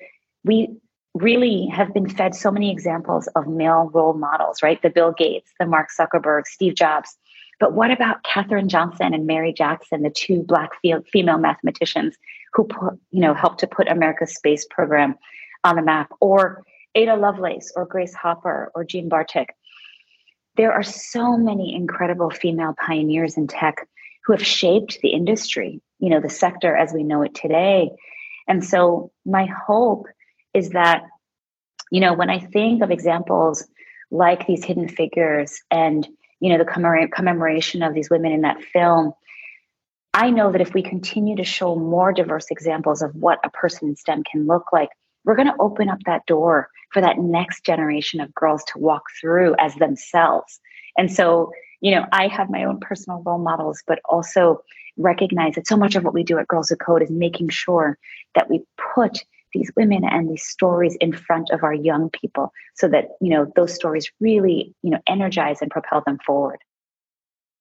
we 0.45 0.77
really 1.15 1.67
have 1.67 1.93
been 1.93 2.09
fed 2.09 2.35
so 2.35 2.51
many 2.51 2.71
examples 2.71 3.27
of 3.35 3.49
male 3.49 3.91
role 3.93 4.15
models, 4.15 4.63
right? 4.63 4.81
The 4.81 4.91
Bill 4.91 5.13
Gates, 5.13 5.51
the 5.59 5.67
Mark 5.67 5.89
Zuckerberg, 5.99 6.47
Steve 6.47 6.75
Jobs, 6.75 7.17
but 7.61 7.75
what 7.75 7.91
about 7.91 8.25
Katherine 8.25 8.71
Johnson 8.71 9.13
and 9.13 9.27
Mary 9.27 9.53
Jackson, 9.53 10.03
the 10.03 10.11
two 10.11 10.43
Black 10.43 10.71
female 11.13 11.39
mathematicians 11.39 12.17
who 12.55 12.65
put, 12.65 12.95
you 13.11 13.21
know, 13.21 13.35
helped 13.35 13.61
to 13.61 13.67
put 13.67 13.87
America's 13.87 14.35
space 14.35 14.67
program 14.69 15.15
on 15.63 15.77
the 15.77 15.83
map, 15.83 16.11
or 16.21 16.65
Ada 16.95 17.17
Lovelace, 17.17 17.71
or 17.77 17.85
Grace 17.85 18.15
Hopper, 18.15 18.73
or 18.75 18.83
Jean 18.83 19.11
Bartik? 19.11 19.49
There 20.57 20.73
are 20.73 20.83
so 20.83 21.37
many 21.37 21.75
incredible 21.75 22.31
female 22.31 22.75
pioneers 22.85 23.37
in 23.37 23.47
tech 23.47 23.87
who 24.25 24.33
have 24.33 24.45
shaped 24.45 24.99
the 25.03 25.11
industry, 25.11 25.81
you 25.99 26.09
know, 26.09 26.21
the 26.21 26.31
sector 26.31 26.75
as 26.75 26.93
we 26.93 27.05
know 27.05 27.23
it 27.23 27.35
today. 27.35 27.91
And 28.49 28.65
so 28.65 29.13
my 29.25 29.47
hope 29.47 30.07
is 30.55 30.71
that, 30.71 31.03
you 31.91 32.01
know, 32.01 32.15
when 32.15 32.31
I 32.31 32.41
think 32.41 32.83
of 32.83 32.91
examples 32.91 33.67
like 34.11 34.47
these 34.47 34.65
hidden 34.65 34.89
figures 34.89 35.61
and 35.71 36.09
you 36.41 36.51
know, 36.51 36.59
the 36.59 37.09
commemoration 37.13 37.83
of 37.83 37.95
these 37.95 38.11
women 38.11 38.33
in 38.33 38.41
that 38.43 38.63
film, 38.73 39.13
I 40.13 40.31
know 40.31 40.51
that 40.51 40.61
if 40.61 40.75
we 40.75 40.83
continue 40.83 41.37
to 41.37 41.45
show 41.45 41.77
more 41.77 42.13
diverse 42.13 42.47
examples 42.51 43.03
of 43.03 43.15
what 43.15 43.39
a 43.45 43.51
person 43.51 43.91
in 43.91 43.97
STEM 43.97 44.25
can 44.25 44.47
look 44.47 44.73
like, 44.73 44.89
we're 45.25 45.37
going 45.37 45.49
to 45.49 45.61
open 45.61 45.89
up 45.89 45.99
that 46.07 46.27
door 46.27 46.69
for 46.93 47.01
that 47.01 47.19
next 47.19 47.65
generation 47.65 48.21
of 48.21 48.35
girls 48.35 48.65
to 48.65 48.79
walk 48.79 49.03
through 49.21 49.55
as 49.59 49.75
themselves. 49.77 50.59
And 50.97 51.13
so, 51.13 51.53
you 51.81 51.95
know, 51.95 52.07
I 52.11 52.27
have 52.29 52.51
my 52.51 52.65
own 52.65 52.81
personal 52.81 53.23
role 53.25 53.39
models, 53.39 53.83
but 53.87 54.01
also 54.07 54.63
recognize 54.97 55.55
that 55.55 55.67
so 55.67 55.77
much 55.77 55.95
of 55.95 56.05
what 56.05 56.15
we 56.15 56.25
do 56.25 56.39
at 56.39 56.49
Girls 56.49 56.69
Who 56.69 56.77
Code 56.77 57.03
is 57.03 57.11
making 57.11 57.51
sure 57.51 57.99
that 58.35 58.51
we 58.51 58.63
put 58.95 59.25
these 59.53 59.71
women 59.77 60.05
and 60.05 60.31
these 60.31 60.45
stories 60.45 60.97
in 61.01 61.13
front 61.13 61.51
of 61.51 61.63
our 61.63 61.75
young 61.75 62.11
people 62.11 62.53
so 62.75 62.89
that 62.89 63.11
you 63.21 63.31
know 63.31 63.51
those 63.57 63.75
stories 63.75 64.11
really 64.21 64.75
you 64.83 64.91
know 64.91 65.01
energize 65.07 65.59
and 65.61 65.71
propel 65.71 66.03
them 66.05 66.19
forward. 66.25 66.59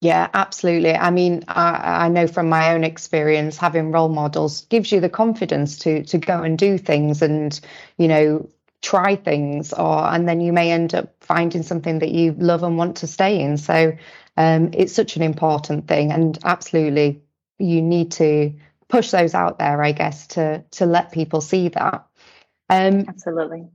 Yeah 0.02 0.30
absolutely. 0.34 0.94
I 0.94 1.10
mean 1.10 1.44
I, 1.48 2.06
I 2.06 2.10
know 2.10 2.28
from 2.28 2.50
my 2.50 2.74
own 2.74 2.84
experience 2.84 3.58
having 3.58 3.92
role 3.92 4.10
models 4.10 4.62
gives 4.66 4.92
you 4.92 5.00
the 5.00 5.10
confidence 5.10 5.78
to 5.80 6.04
to 6.06 6.18
go 6.18 6.42
and 6.42 6.58
do 6.58 6.78
things 6.78 7.22
and 7.22 7.60
you 7.98 8.08
know 8.08 8.50
try 8.82 9.16
things 9.16 9.74
or 9.74 10.06
and 10.06 10.28
then 10.28 10.40
you 10.40 10.54
may 10.54 10.72
end 10.72 10.96
up 10.96 11.14
finding 11.20 11.64
something 11.64 12.00
that 12.00 12.12
you 12.12 12.34
love 12.38 12.64
and 12.64 12.78
want 12.78 12.98
to 12.98 13.08
stay 13.08 13.42
in. 13.42 13.58
So 13.58 13.94
um, 14.38 14.70
it's 14.74 14.94
such 14.94 15.18
an 15.18 15.22
important 15.22 15.88
thing 15.88 16.14
and 16.14 16.40
absolutely 16.46 17.22
you 17.58 17.82
need 17.82 18.12
to 18.14 18.54
push 18.90 19.12
those 19.12 19.34
out 19.34 19.60
there 19.60 19.82
i 19.82 19.92
guess 19.92 20.28
to 20.28 20.64
to 20.72 20.86
let 20.86 21.12
people 21.12 21.42
see 21.42 21.70
that 21.70 22.06
um, 22.70 23.06
absolutely 23.08 23.68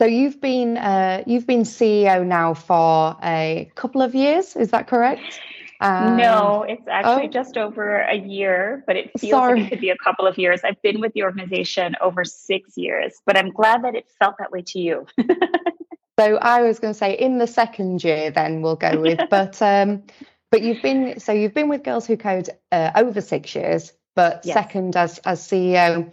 so 0.00 0.06
you've 0.06 0.40
been 0.40 0.76
uh, 0.76 1.22
you've 1.26 1.46
been 1.46 1.62
ceo 1.62 2.26
now 2.26 2.54
for 2.54 3.16
a 3.22 3.70
couple 3.74 4.02
of 4.02 4.14
years 4.14 4.56
is 4.56 4.70
that 4.70 4.86
correct 4.86 5.40
um, 5.82 6.16
no, 6.16 6.62
it's 6.62 6.86
actually 6.86 7.26
oh, 7.26 7.30
just 7.30 7.56
over 7.56 8.02
a 8.02 8.14
year, 8.14 8.84
but 8.86 8.94
it 8.94 9.10
feels 9.18 9.32
sorry. 9.32 9.62
like 9.62 9.66
it 9.66 9.70
could 9.70 9.80
be 9.80 9.90
a 9.90 9.96
couple 9.96 10.28
of 10.28 10.38
years. 10.38 10.60
I've 10.62 10.80
been 10.80 11.00
with 11.00 11.12
the 11.12 11.24
organization 11.24 11.96
over 12.00 12.24
six 12.24 12.76
years, 12.76 13.20
but 13.26 13.36
I'm 13.36 13.50
glad 13.50 13.82
that 13.82 13.96
it 13.96 14.06
felt 14.20 14.36
that 14.38 14.52
way 14.52 14.62
to 14.62 14.78
you. 14.78 15.08
so 16.20 16.36
I 16.36 16.62
was 16.62 16.78
going 16.78 16.94
to 16.94 16.98
say 16.98 17.14
in 17.14 17.38
the 17.38 17.48
second 17.48 18.04
year, 18.04 18.30
then 18.30 18.62
we'll 18.62 18.76
go 18.76 19.00
with, 19.00 19.18
but 19.30 19.60
um, 19.60 20.04
but 20.52 20.62
you've 20.62 20.82
been 20.82 21.18
so 21.18 21.32
you've 21.32 21.54
been 21.54 21.68
with 21.68 21.82
Girls 21.82 22.06
Who 22.06 22.16
Code 22.16 22.48
uh, 22.70 22.92
over 22.94 23.20
six 23.20 23.52
years, 23.52 23.92
but 24.14 24.42
yes. 24.44 24.54
second 24.54 24.96
as 24.96 25.18
as 25.18 25.40
CEO. 25.40 26.10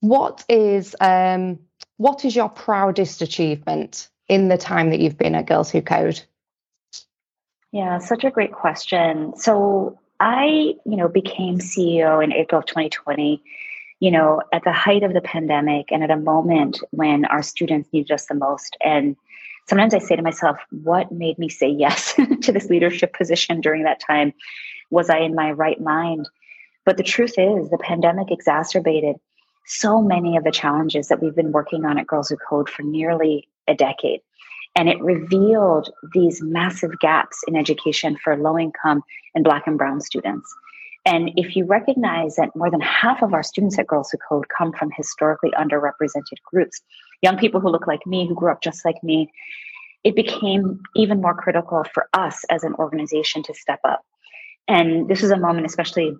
What 0.00 0.44
is 0.48 0.94
um, 1.00 1.58
what 1.96 2.24
is 2.24 2.36
your 2.36 2.48
proudest 2.48 3.22
achievement 3.22 4.08
in 4.28 4.48
the 4.48 4.58
time 4.58 4.90
that 4.90 5.00
you've 5.00 5.18
been 5.18 5.34
at 5.34 5.46
Girls 5.46 5.70
Who 5.70 5.82
Code? 5.82 6.22
Yeah, 7.72 7.98
such 7.98 8.24
a 8.24 8.30
great 8.30 8.52
question. 8.52 9.36
So 9.36 9.98
I, 10.20 10.74
you 10.84 10.96
know, 10.96 11.08
became 11.08 11.58
CEO 11.58 12.22
in 12.22 12.32
April 12.32 12.60
of 12.60 12.66
2020, 12.66 13.42
you 14.00 14.10
know, 14.10 14.42
at 14.52 14.64
the 14.64 14.72
height 14.72 15.02
of 15.02 15.12
the 15.12 15.20
pandemic 15.20 15.92
and 15.92 16.02
at 16.02 16.10
a 16.10 16.16
moment 16.16 16.80
when 16.90 17.24
our 17.26 17.42
students 17.42 17.88
needed 17.92 18.12
us 18.12 18.26
the 18.26 18.34
most. 18.34 18.76
And 18.82 19.16
sometimes 19.68 19.94
I 19.94 19.98
say 19.98 20.16
to 20.16 20.22
myself, 20.22 20.56
what 20.70 21.12
made 21.12 21.38
me 21.38 21.48
say 21.48 21.68
yes 21.68 22.14
to 22.42 22.52
this 22.52 22.70
leadership 22.70 23.12
position 23.12 23.60
during 23.60 23.84
that 23.84 24.00
time? 24.00 24.32
Was 24.90 25.10
I 25.10 25.18
in 25.18 25.34
my 25.34 25.52
right 25.52 25.80
mind? 25.80 26.28
But 26.88 26.96
the 26.96 27.02
truth 27.02 27.34
is, 27.36 27.68
the 27.68 27.76
pandemic 27.76 28.30
exacerbated 28.30 29.16
so 29.66 30.00
many 30.00 30.38
of 30.38 30.44
the 30.44 30.50
challenges 30.50 31.08
that 31.08 31.22
we've 31.22 31.36
been 31.36 31.52
working 31.52 31.84
on 31.84 31.98
at 31.98 32.06
Girls 32.06 32.30
Who 32.30 32.38
Code 32.38 32.70
for 32.70 32.82
nearly 32.82 33.46
a 33.68 33.74
decade. 33.74 34.22
And 34.74 34.88
it 34.88 34.98
revealed 35.02 35.90
these 36.14 36.40
massive 36.40 36.98
gaps 36.98 37.44
in 37.46 37.56
education 37.56 38.16
for 38.24 38.38
low 38.38 38.58
income 38.58 39.02
and 39.34 39.44
Black 39.44 39.66
and 39.66 39.76
Brown 39.76 40.00
students. 40.00 40.50
And 41.04 41.30
if 41.36 41.54
you 41.54 41.66
recognize 41.66 42.36
that 42.36 42.56
more 42.56 42.70
than 42.70 42.80
half 42.80 43.22
of 43.22 43.34
our 43.34 43.42
students 43.42 43.78
at 43.78 43.86
Girls 43.86 44.08
Who 44.10 44.16
Code 44.26 44.46
come 44.48 44.72
from 44.72 44.90
historically 44.96 45.50
underrepresented 45.50 46.40
groups, 46.50 46.80
young 47.20 47.36
people 47.36 47.60
who 47.60 47.68
look 47.68 47.86
like 47.86 48.06
me, 48.06 48.26
who 48.26 48.34
grew 48.34 48.50
up 48.50 48.62
just 48.62 48.86
like 48.86 49.04
me, 49.04 49.30
it 50.04 50.16
became 50.16 50.80
even 50.96 51.20
more 51.20 51.34
critical 51.34 51.84
for 51.92 52.08
us 52.14 52.46
as 52.48 52.64
an 52.64 52.72
organization 52.76 53.42
to 53.42 53.52
step 53.52 53.80
up. 53.84 54.00
And 54.68 55.06
this 55.06 55.22
is 55.22 55.30
a 55.30 55.36
moment, 55.36 55.66
especially 55.66 56.16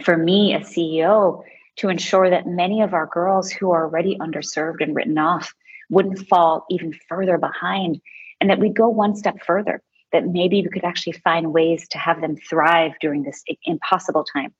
for 0.00 0.16
me 0.16 0.54
as 0.54 0.68
CEO, 0.68 1.42
to 1.76 1.88
ensure 1.88 2.30
that 2.30 2.46
many 2.46 2.82
of 2.82 2.94
our 2.94 3.06
girls 3.06 3.50
who 3.50 3.70
are 3.70 3.84
already 3.84 4.16
underserved 4.18 4.80
and 4.80 4.94
written 4.94 5.18
off 5.18 5.54
wouldn't 5.90 6.26
fall 6.28 6.64
even 6.70 6.92
further 7.08 7.38
behind 7.38 8.00
and 8.40 8.50
that 8.50 8.58
we'd 8.58 8.76
go 8.76 8.88
one 8.88 9.14
step 9.14 9.36
further 9.44 9.82
that 10.12 10.26
maybe 10.26 10.60
we 10.62 10.68
could 10.68 10.84
actually 10.84 11.12
find 11.12 11.52
ways 11.52 11.88
to 11.88 11.98
have 11.98 12.20
them 12.20 12.36
thrive 12.36 12.92
during 13.00 13.22
this 13.22 13.42
impossible 13.64 14.24
time. 14.24 14.52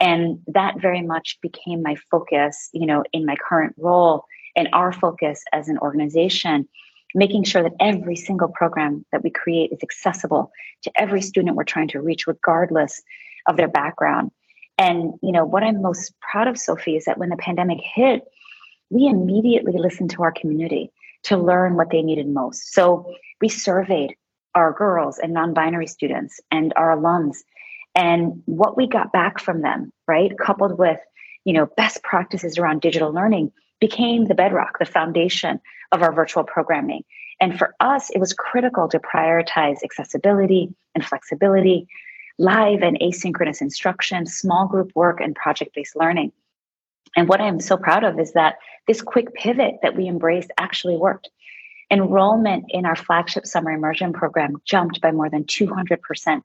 And 0.00 0.40
that 0.46 0.80
very 0.80 1.02
much 1.02 1.38
became 1.42 1.82
my 1.82 1.96
focus 2.10 2.70
you 2.72 2.86
know 2.86 3.04
in 3.12 3.26
my 3.26 3.36
current 3.36 3.74
role 3.78 4.24
and 4.56 4.68
our 4.72 4.92
focus 4.92 5.42
as 5.52 5.68
an 5.68 5.78
organization 5.78 6.68
making 7.14 7.42
sure 7.42 7.62
that 7.62 7.72
every 7.80 8.16
single 8.16 8.48
program 8.48 9.04
that 9.12 9.22
we 9.24 9.30
create 9.30 9.72
is 9.72 9.78
accessible 9.82 10.50
to 10.82 10.92
every 10.94 11.22
student 11.22 11.56
we're 11.56 11.64
trying 11.64 11.88
to 11.88 12.00
reach 12.00 12.26
regardless 12.26 13.02
of 13.46 13.56
their 13.56 13.68
background 13.68 14.30
and 14.78 15.14
you 15.22 15.32
know 15.32 15.44
what 15.44 15.62
i'm 15.62 15.82
most 15.82 16.12
proud 16.20 16.48
of 16.48 16.58
sophie 16.58 16.96
is 16.96 17.04
that 17.04 17.18
when 17.18 17.28
the 17.28 17.36
pandemic 17.36 17.78
hit 17.82 18.22
we 18.90 19.06
immediately 19.06 19.74
listened 19.76 20.10
to 20.10 20.22
our 20.22 20.32
community 20.32 20.90
to 21.24 21.36
learn 21.36 21.74
what 21.74 21.90
they 21.90 22.02
needed 22.02 22.28
most. 22.28 22.72
So 22.72 23.12
we 23.40 23.48
surveyed 23.48 24.14
our 24.54 24.72
girls 24.72 25.18
and 25.18 25.32
non 25.32 25.54
binary 25.54 25.86
students 25.86 26.40
and 26.50 26.72
our 26.76 26.96
alums. 26.96 27.38
And 27.94 28.42
what 28.46 28.76
we 28.76 28.86
got 28.86 29.12
back 29.12 29.40
from 29.40 29.62
them, 29.62 29.92
right, 30.06 30.32
coupled 30.38 30.78
with 30.78 31.00
you 31.44 31.52
know 31.52 31.66
best 31.76 32.02
practices 32.02 32.58
around 32.58 32.80
digital 32.80 33.12
learning 33.12 33.52
became 33.80 34.24
the 34.24 34.34
bedrock 34.34 34.78
the 34.78 34.84
foundation 34.84 35.60
of 35.92 36.02
our 36.02 36.12
virtual 36.12 36.42
programming 36.44 37.04
and 37.40 37.56
for 37.56 37.74
us 37.80 38.10
it 38.10 38.18
was 38.18 38.34
critical 38.34 38.88
to 38.88 38.98
prioritize 38.98 39.78
accessibility 39.84 40.68
and 40.94 41.06
flexibility 41.06 41.86
live 42.38 42.82
and 42.82 42.98
asynchronous 43.00 43.60
instruction 43.60 44.26
small 44.26 44.66
group 44.66 44.92
work 44.94 45.20
and 45.20 45.34
project 45.34 45.74
based 45.74 45.96
learning 45.96 46.32
and 47.16 47.28
what 47.28 47.40
I'm 47.40 47.60
so 47.60 47.76
proud 47.76 48.04
of 48.04 48.18
is 48.18 48.32
that 48.32 48.56
this 48.86 49.02
quick 49.02 49.34
pivot 49.34 49.76
that 49.82 49.96
we 49.96 50.08
embraced 50.08 50.50
actually 50.58 50.96
worked. 50.96 51.28
Enrollment 51.90 52.66
in 52.68 52.84
our 52.84 52.96
flagship 52.96 53.46
summer 53.46 53.70
immersion 53.70 54.12
program 54.12 54.56
jumped 54.64 55.00
by 55.00 55.10
more 55.10 55.30
than 55.30 55.44
200%. 55.44 56.42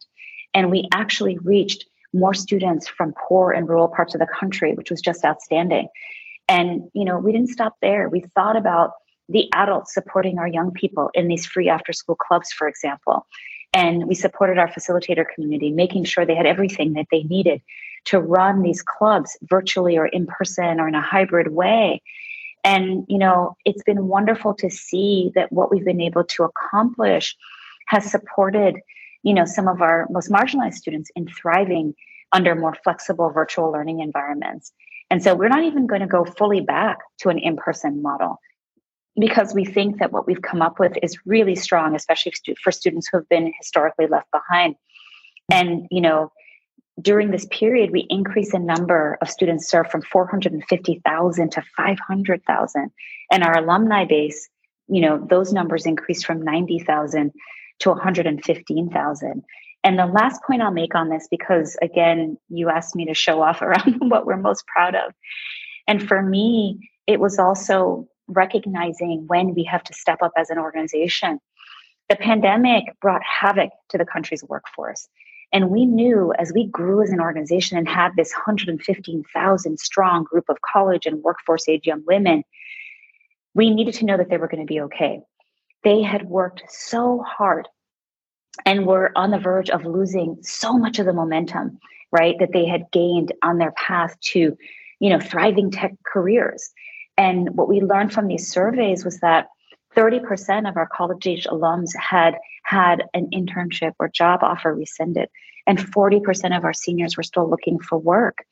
And 0.53 0.71
we 0.71 0.87
actually 0.93 1.37
reached 1.39 1.85
more 2.13 2.33
students 2.33 2.87
from 2.87 3.13
poor 3.27 3.51
and 3.51 3.67
rural 3.67 3.87
parts 3.87 4.13
of 4.13 4.19
the 4.19 4.27
country, 4.27 4.73
which 4.73 4.91
was 4.91 5.01
just 5.01 5.25
outstanding. 5.25 5.89
And, 6.47 6.89
you 6.93 7.05
know, 7.05 7.17
we 7.17 7.31
didn't 7.31 7.49
stop 7.49 7.75
there. 7.81 8.07
We 8.07 8.21
thought 8.35 8.55
about 8.55 8.91
the 9.29 9.49
adults 9.53 9.93
supporting 9.93 10.37
our 10.37 10.47
young 10.47 10.71
people 10.71 11.09
in 11.13 11.27
these 11.27 11.45
free 11.45 11.69
after 11.69 11.91
school 11.91 12.15
clubs, 12.15 12.51
for 12.51 12.67
example. 12.67 13.25
And 13.73 14.07
we 14.07 14.15
supported 14.15 14.59
our 14.59 14.67
facilitator 14.67 15.25
community, 15.33 15.71
making 15.71 16.03
sure 16.03 16.25
they 16.25 16.35
had 16.35 16.45
everything 16.45 16.93
that 16.93 17.07
they 17.11 17.23
needed 17.23 17.61
to 18.05 18.19
run 18.19 18.61
these 18.61 18.81
clubs 18.81 19.37
virtually 19.43 19.97
or 19.97 20.05
in 20.05 20.27
person 20.27 20.79
or 20.79 20.87
in 20.87 20.95
a 20.95 21.01
hybrid 21.01 21.53
way. 21.53 22.01
And, 22.63 23.05
you 23.09 23.17
know, 23.17 23.57
it's 23.65 23.83
been 23.83 24.07
wonderful 24.07 24.53
to 24.55 24.69
see 24.69 25.31
that 25.35 25.51
what 25.51 25.71
we've 25.71 25.83
been 25.83 26.01
able 26.01 26.23
to 26.23 26.43
accomplish 26.43 27.35
has 27.87 28.09
supported, 28.09 28.79
you 29.23 29.33
know, 29.33 29.45
some 29.45 29.67
of 29.67 29.81
our 29.81 30.07
most 30.09 30.31
marginalized 30.31 30.75
students 30.75 31.11
in 31.15 31.27
thriving 31.27 31.95
under 32.31 32.55
more 32.55 32.75
flexible 32.83 33.31
virtual 33.31 33.71
learning 33.71 33.99
environments. 33.99 34.71
And 35.09 35.21
so 35.21 35.35
we're 35.35 35.49
not 35.49 35.63
even 35.63 35.87
going 35.87 36.01
to 36.01 36.07
go 36.07 36.25
fully 36.25 36.61
back 36.61 36.99
to 37.19 37.29
an 37.29 37.37
in 37.37 37.57
person 37.57 38.01
model 38.01 38.39
because 39.19 39.53
we 39.53 39.65
think 39.65 39.99
that 39.99 40.11
what 40.11 40.25
we've 40.25 40.41
come 40.41 40.61
up 40.61 40.79
with 40.79 40.93
is 41.03 41.17
really 41.25 41.55
strong, 41.55 41.95
especially 41.95 42.33
for 42.63 42.71
students 42.71 43.07
who 43.07 43.17
have 43.17 43.29
been 43.29 43.53
historically 43.57 44.07
left 44.07 44.27
behind. 44.31 44.75
And, 45.51 45.87
you 45.91 46.01
know, 46.01 46.31
during 47.01 47.31
this 47.31 47.45
period, 47.51 47.91
we 47.91 48.07
increase 48.09 48.51
the 48.51 48.59
number 48.59 49.17
of 49.21 49.29
students 49.29 49.67
served 49.67 49.91
from 49.91 50.01
450,000 50.01 51.51
to 51.51 51.63
500,000. 51.75 52.91
And 53.31 53.43
our 53.43 53.57
alumni 53.57 54.05
base, 54.05 54.49
you 54.87 55.01
know, 55.01 55.25
those 55.29 55.53
numbers 55.53 55.85
increased 55.85 56.25
from 56.25 56.41
90,000 56.41 57.31
to 57.79 57.89
115,000. 57.89 59.43
And 59.83 59.99
the 59.99 60.05
last 60.05 60.41
point 60.43 60.61
I'll 60.61 60.71
make 60.71 60.95
on 60.95 61.09
this, 61.09 61.27
because 61.29 61.77
again, 61.81 62.37
you 62.49 62.69
asked 62.69 62.95
me 62.95 63.05
to 63.05 63.13
show 63.13 63.41
off 63.41 63.61
around 63.61 64.09
what 64.09 64.25
we're 64.25 64.37
most 64.37 64.65
proud 64.67 64.95
of. 64.95 65.13
And 65.87 66.07
for 66.07 66.21
me, 66.21 66.89
it 67.07 67.19
was 67.19 67.37
also 67.37 68.07
recognizing 68.27 69.25
when 69.27 69.53
we 69.53 69.63
have 69.63 69.83
to 69.83 69.93
step 69.93 70.21
up 70.21 70.31
as 70.37 70.49
an 70.49 70.57
organization. 70.57 71.39
The 72.09 72.15
pandemic 72.15 72.85
brought 73.01 73.23
havoc 73.23 73.69
to 73.89 73.97
the 73.97 74.05
country's 74.05 74.43
workforce. 74.43 75.07
And 75.51 75.69
we 75.69 75.85
knew 75.85 76.33
as 76.39 76.51
we 76.53 76.65
grew 76.65 77.03
as 77.03 77.11
an 77.11 77.21
organization 77.21 77.77
and 77.77 77.87
had 77.87 78.15
this 78.17 78.33
115,000 78.33 79.79
strong 79.79 80.23
group 80.23 80.45
of 80.49 80.57
college 80.61 81.05
and 81.05 81.21
workforce 81.21 81.69
age 81.69 81.85
young 81.85 82.03
women, 82.07 82.43
we 83.53 83.69
needed 83.69 83.93
to 83.95 84.05
know 84.05 84.17
that 84.17 84.29
they 84.29 84.37
were 84.37 84.47
going 84.47 84.65
to 84.65 84.73
be 84.73 84.81
okay. 84.81 85.19
They 85.83 86.01
had 86.01 86.25
worked 86.25 86.63
so 86.69 87.23
hard 87.27 87.67
and 88.65 88.87
were 88.87 89.11
on 89.15 89.31
the 89.31 89.39
verge 89.39 89.69
of 89.69 89.85
losing 89.85 90.37
so 90.41 90.77
much 90.77 90.97
of 90.99 91.05
the 91.05 91.13
momentum, 91.13 91.79
right, 92.11 92.35
that 92.39 92.51
they 92.51 92.65
had 92.65 92.91
gained 92.91 93.31
on 93.43 93.57
their 93.57 93.73
path 93.73 94.19
to, 94.21 94.57
you 94.99 95.09
know, 95.09 95.19
thriving 95.19 95.69
tech 95.69 95.93
careers. 96.05 96.71
And 97.17 97.55
what 97.55 97.67
we 97.67 97.81
learned 97.81 98.13
from 98.13 98.27
these 98.27 98.51
surveys 98.51 99.05
was 99.05 99.19
that 99.19 99.47
30% 99.95 100.67
of 100.67 100.77
our 100.77 100.87
college 100.87 101.27
age 101.27 101.45
alums 101.45 101.95
had 101.95 102.35
had 102.63 103.03
an 103.13 103.29
internship 103.31 103.93
or 103.99 104.09
job 104.09 104.39
offer 104.41 104.73
rescinded, 104.73 105.29
and 105.67 105.77
40% 105.77 106.57
of 106.57 106.63
our 106.63 106.73
seniors 106.73 107.15
were 107.15 107.23
still 107.23 107.49
looking 107.49 107.79
for 107.79 107.97
work. 107.97 108.45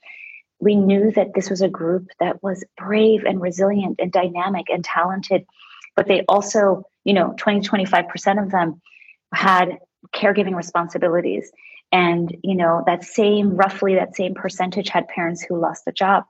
We 0.59 0.75
knew 0.75 1.11
that 1.11 1.33
this 1.33 1.49
was 1.49 1.61
a 1.61 1.69
group 1.69 2.07
that 2.19 2.43
was 2.43 2.63
brave 2.77 3.23
and 3.23 3.41
resilient 3.41 3.95
and 3.99 4.11
dynamic 4.11 4.67
and 4.69 4.83
talented, 4.83 5.45
but 5.95 6.07
they 6.07 6.23
also, 6.27 6.83
you 7.03 7.13
know, 7.13 7.33
20, 7.37 7.61
25% 7.61 8.43
of 8.43 8.51
them 8.51 8.79
had 9.33 9.79
caregiving 10.13 10.55
responsibilities. 10.55 11.51
And, 11.91 12.35
you 12.43 12.55
know, 12.55 12.83
that 12.85 13.03
same, 13.03 13.55
roughly 13.55 13.95
that 13.95 14.15
same 14.15 14.33
percentage 14.33 14.89
had 14.89 15.07
parents 15.07 15.41
who 15.41 15.59
lost 15.59 15.85
the 15.85 15.91
job. 15.91 16.25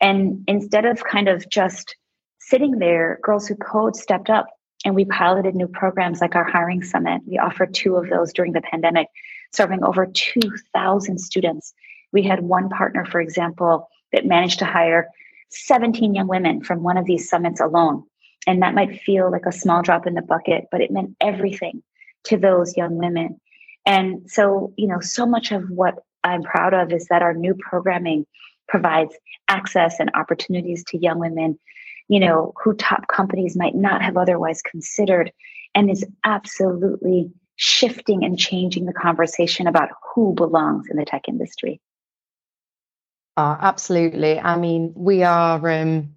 And 0.00 0.44
instead 0.46 0.86
of 0.86 1.04
kind 1.04 1.28
of 1.28 1.48
just 1.48 1.96
sitting 2.38 2.78
there, 2.78 3.18
Girls 3.22 3.46
Who 3.46 3.54
Code 3.56 3.96
stepped 3.96 4.30
up 4.30 4.46
and 4.84 4.94
we 4.94 5.04
piloted 5.04 5.54
new 5.54 5.68
programs 5.68 6.20
like 6.20 6.34
our 6.34 6.44
hiring 6.44 6.82
summit. 6.82 7.20
We 7.26 7.38
offered 7.38 7.74
two 7.74 7.96
of 7.96 8.08
those 8.08 8.32
during 8.32 8.52
the 8.52 8.62
pandemic, 8.62 9.08
serving 9.52 9.84
over 9.84 10.06
2,000 10.06 11.18
students. 11.18 11.74
We 12.12 12.22
had 12.22 12.42
one 12.42 12.70
partner, 12.70 13.04
for 13.04 13.20
example, 13.20 13.88
that 14.12 14.26
managed 14.26 14.58
to 14.60 14.64
hire 14.64 15.08
17 15.50 16.14
young 16.14 16.28
women 16.28 16.62
from 16.62 16.82
one 16.82 16.96
of 16.96 17.04
these 17.04 17.28
summits 17.28 17.60
alone. 17.60 18.04
And 18.46 18.62
that 18.62 18.74
might 18.74 19.00
feel 19.02 19.30
like 19.30 19.46
a 19.46 19.52
small 19.52 19.82
drop 19.82 20.06
in 20.06 20.14
the 20.14 20.22
bucket, 20.22 20.64
but 20.70 20.80
it 20.80 20.90
meant 20.90 21.14
everything 21.20 21.82
to 22.24 22.38
those 22.38 22.76
young 22.76 22.96
women. 22.96 23.38
And 23.84 24.30
so, 24.30 24.72
you 24.76 24.86
know, 24.86 25.00
so 25.00 25.26
much 25.26 25.52
of 25.52 25.68
what 25.68 25.96
I'm 26.24 26.42
proud 26.42 26.74
of 26.74 26.92
is 26.92 27.06
that 27.06 27.22
our 27.22 27.34
new 27.34 27.54
programming 27.54 28.26
provides 28.70 29.14
access 29.48 29.98
and 29.98 30.12
opportunities 30.14 30.84
to 30.84 30.96
young 30.96 31.18
women, 31.18 31.58
you 32.08 32.20
know, 32.20 32.54
who 32.62 32.72
top 32.74 33.08
companies 33.08 33.56
might 33.56 33.74
not 33.74 34.00
have 34.00 34.16
otherwise 34.16 34.62
considered, 34.62 35.32
and 35.74 35.90
is 35.90 36.06
absolutely 36.24 37.30
shifting 37.56 38.24
and 38.24 38.38
changing 38.38 38.86
the 38.86 38.92
conversation 38.92 39.66
about 39.66 39.90
who 40.14 40.32
belongs 40.32 40.86
in 40.88 40.96
the 40.96 41.04
tech 41.04 41.22
industry. 41.28 41.80
Oh, 43.36 43.56
absolutely. 43.60 44.38
I 44.38 44.56
mean, 44.56 44.92
we 44.94 45.24
are 45.24 45.68
um, 45.70 46.14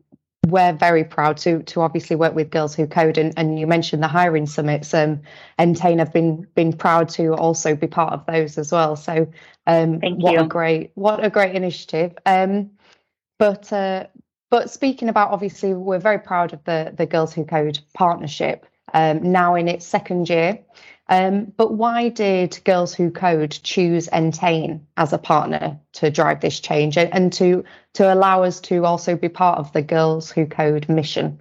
we're 0.53 0.71
very 0.71 1.03
proud 1.03 1.37
to 1.37 1.63
to 1.63 1.81
obviously 1.81 2.15
work 2.15 2.35
with 2.35 2.51
Girls 2.51 2.75
Who 2.75 2.85
Code, 2.85 3.17
and, 3.17 3.33
and 3.37 3.59
you 3.59 3.65
mentioned 3.65 4.03
the 4.03 4.07
hiring 4.07 4.45
summits. 4.45 4.93
Um, 4.93 5.21
Entain 5.57 5.97
have 5.97 6.13
been 6.13 6.45
been 6.53 6.73
proud 6.73 7.09
to 7.09 7.33
also 7.33 7.75
be 7.75 7.87
part 7.87 8.13
of 8.13 8.23
those 8.27 8.59
as 8.59 8.71
well. 8.71 8.95
So, 8.95 9.27
um, 9.65 9.99
what 10.01 10.39
a 10.39 10.45
great 10.45 10.91
what 10.93 11.25
a 11.25 11.31
great 11.31 11.55
initiative. 11.55 12.13
Um, 12.27 12.69
but 13.39 13.73
uh, 13.73 14.05
but 14.51 14.69
speaking 14.69 15.09
about 15.09 15.31
obviously, 15.31 15.73
we're 15.73 15.97
very 15.97 16.19
proud 16.19 16.53
of 16.53 16.63
the 16.65 16.93
the 16.95 17.07
Girls 17.07 17.33
Who 17.33 17.45
Code 17.45 17.79
partnership. 17.95 18.67
Um, 18.93 19.31
now 19.31 19.55
in 19.55 19.67
its 19.67 19.87
second 19.87 20.29
year, 20.29 20.59
um, 21.09 21.51
but 21.57 21.73
why 21.73 22.09
did 22.09 22.59
Girls 22.63 22.93
Who 22.93 23.11
Code 23.11 23.51
choose 23.63 24.07
Entain 24.09 24.79
as 24.95 25.11
a 25.11 25.17
partner 25.17 25.79
to 25.93 26.09
drive 26.09 26.39
this 26.39 26.59
change 26.59 26.97
and, 26.97 27.13
and 27.13 27.33
to 27.33 27.63
to 27.93 28.13
allow 28.13 28.43
us 28.43 28.59
to 28.61 28.85
also 28.85 29.15
be 29.15 29.29
part 29.29 29.59
of 29.59 29.71
the 29.73 29.81
Girls 29.81 30.31
Who 30.31 30.45
Code 30.45 30.87
mission? 30.87 31.39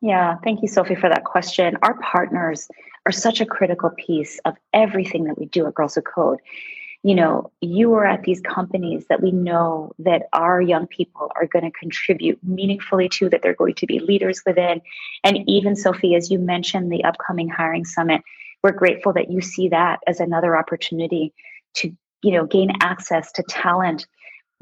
Yeah, 0.00 0.36
thank 0.44 0.62
you, 0.62 0.68
Sophie, 0.68 0.94
for 0.94 1.08
that 1.08 1.24
question. 1.24 1.76
Our 1.82 1.94
partners 2.00 2.68
are 3.06 3.12
such 3.12 3.40
a 3.40 3.46
critical 3.46 3.90
piece 3.90 4.38
of 4.44 4.54
everything 4.72 5.24
that 5.24 5.38
we 5.38 5.46
do 5.46 5.66
at 5.66 5.74
Girls 5.74 5.94
Who 5.94 6.02
Code. 6.02 6.38
You 7.02 7.14
know, 7.14 7.50
you 7.60 7.94
are 7.94 8.04
at 8.04 8.24
these 8.24 8.40
companies 8.40 9.06
that 9.08 9.22
we 9.22 9.30
know 9.30 9.92
that 10.00 10.24
our 10.32 10.60
young 10.60 10.86
people 10.86 11.32
are 11.36 11.46
going 11.46 11.64
to 11.64 11.70
contribute 11.70 12.38
meaningfully 12.42 13.08
to, 13.10 13.28
that 13.30 13.40
they're 13.42 13.54
going 13.54 13.74
to 13.74 13.86
be 13.86 13.98
leaders 13.98 14.42
within. 14.44 14.82
And 15.24 15.38
even, 15.48 15.74
Sophie, 15.74 16.16
as 16.16 16.30
you 16.30 16.38
mentioned, 16.38 16.92
the 16.92 17.04
upcoming 17.04 17.48
hiring 17.48 17.84
summit, 17.84 18.22
we're 18.62 18.72
grateful 18.72 19.12
that 19.12 19.30
you 19.30 19.40
see 19.40 19.68
that 19.68 20.00
as 20.06 20.20
another 20.20 20.56
opportunity 20.56 21.32
to 21.74 21.92
you 22.22 22.32
know 22.32 22.46
gain 22.46 22.72
access 22.80 23.32
to 23.32 23.42
talent 23.48 24.06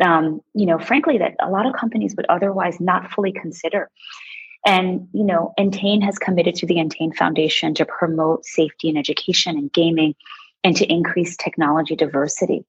um, 0.03 0.41
you 0.55 0.67
know 0.67 0.79
frankly 0.79 1.19
that 1.19 1.35
a 1.41 1.51
lot 1.51 1.67
of 1.67 1.75
companies 1.75 2.15
would 2.17 2.27
otherwise 2.29 2.81
not 2.81 3.11
fully 3.11 3.33
consider. 3.33 3.91
And 4.65 5.09
you 5.13 5.25
know 5.25 5.55
entain 5.59 6.03
has 6.03 6.19
committed 6.19 6.57
to 6.57 6.67
the 6.67 6.79
entain 6.79 7.13
foundation 7.13 7.75
to 7.75 7.87
promote 7.87 8.45
safety 8.45 8.89
and 8.89 8.99
education 8.99 9.57
and 9.57 9.73
gaming 9.73 10.15
and 10.65 10.77
to 10.77 10.87
increase 10.87 11.37
technology 11.37 11.97
diversity. 11.97 12.67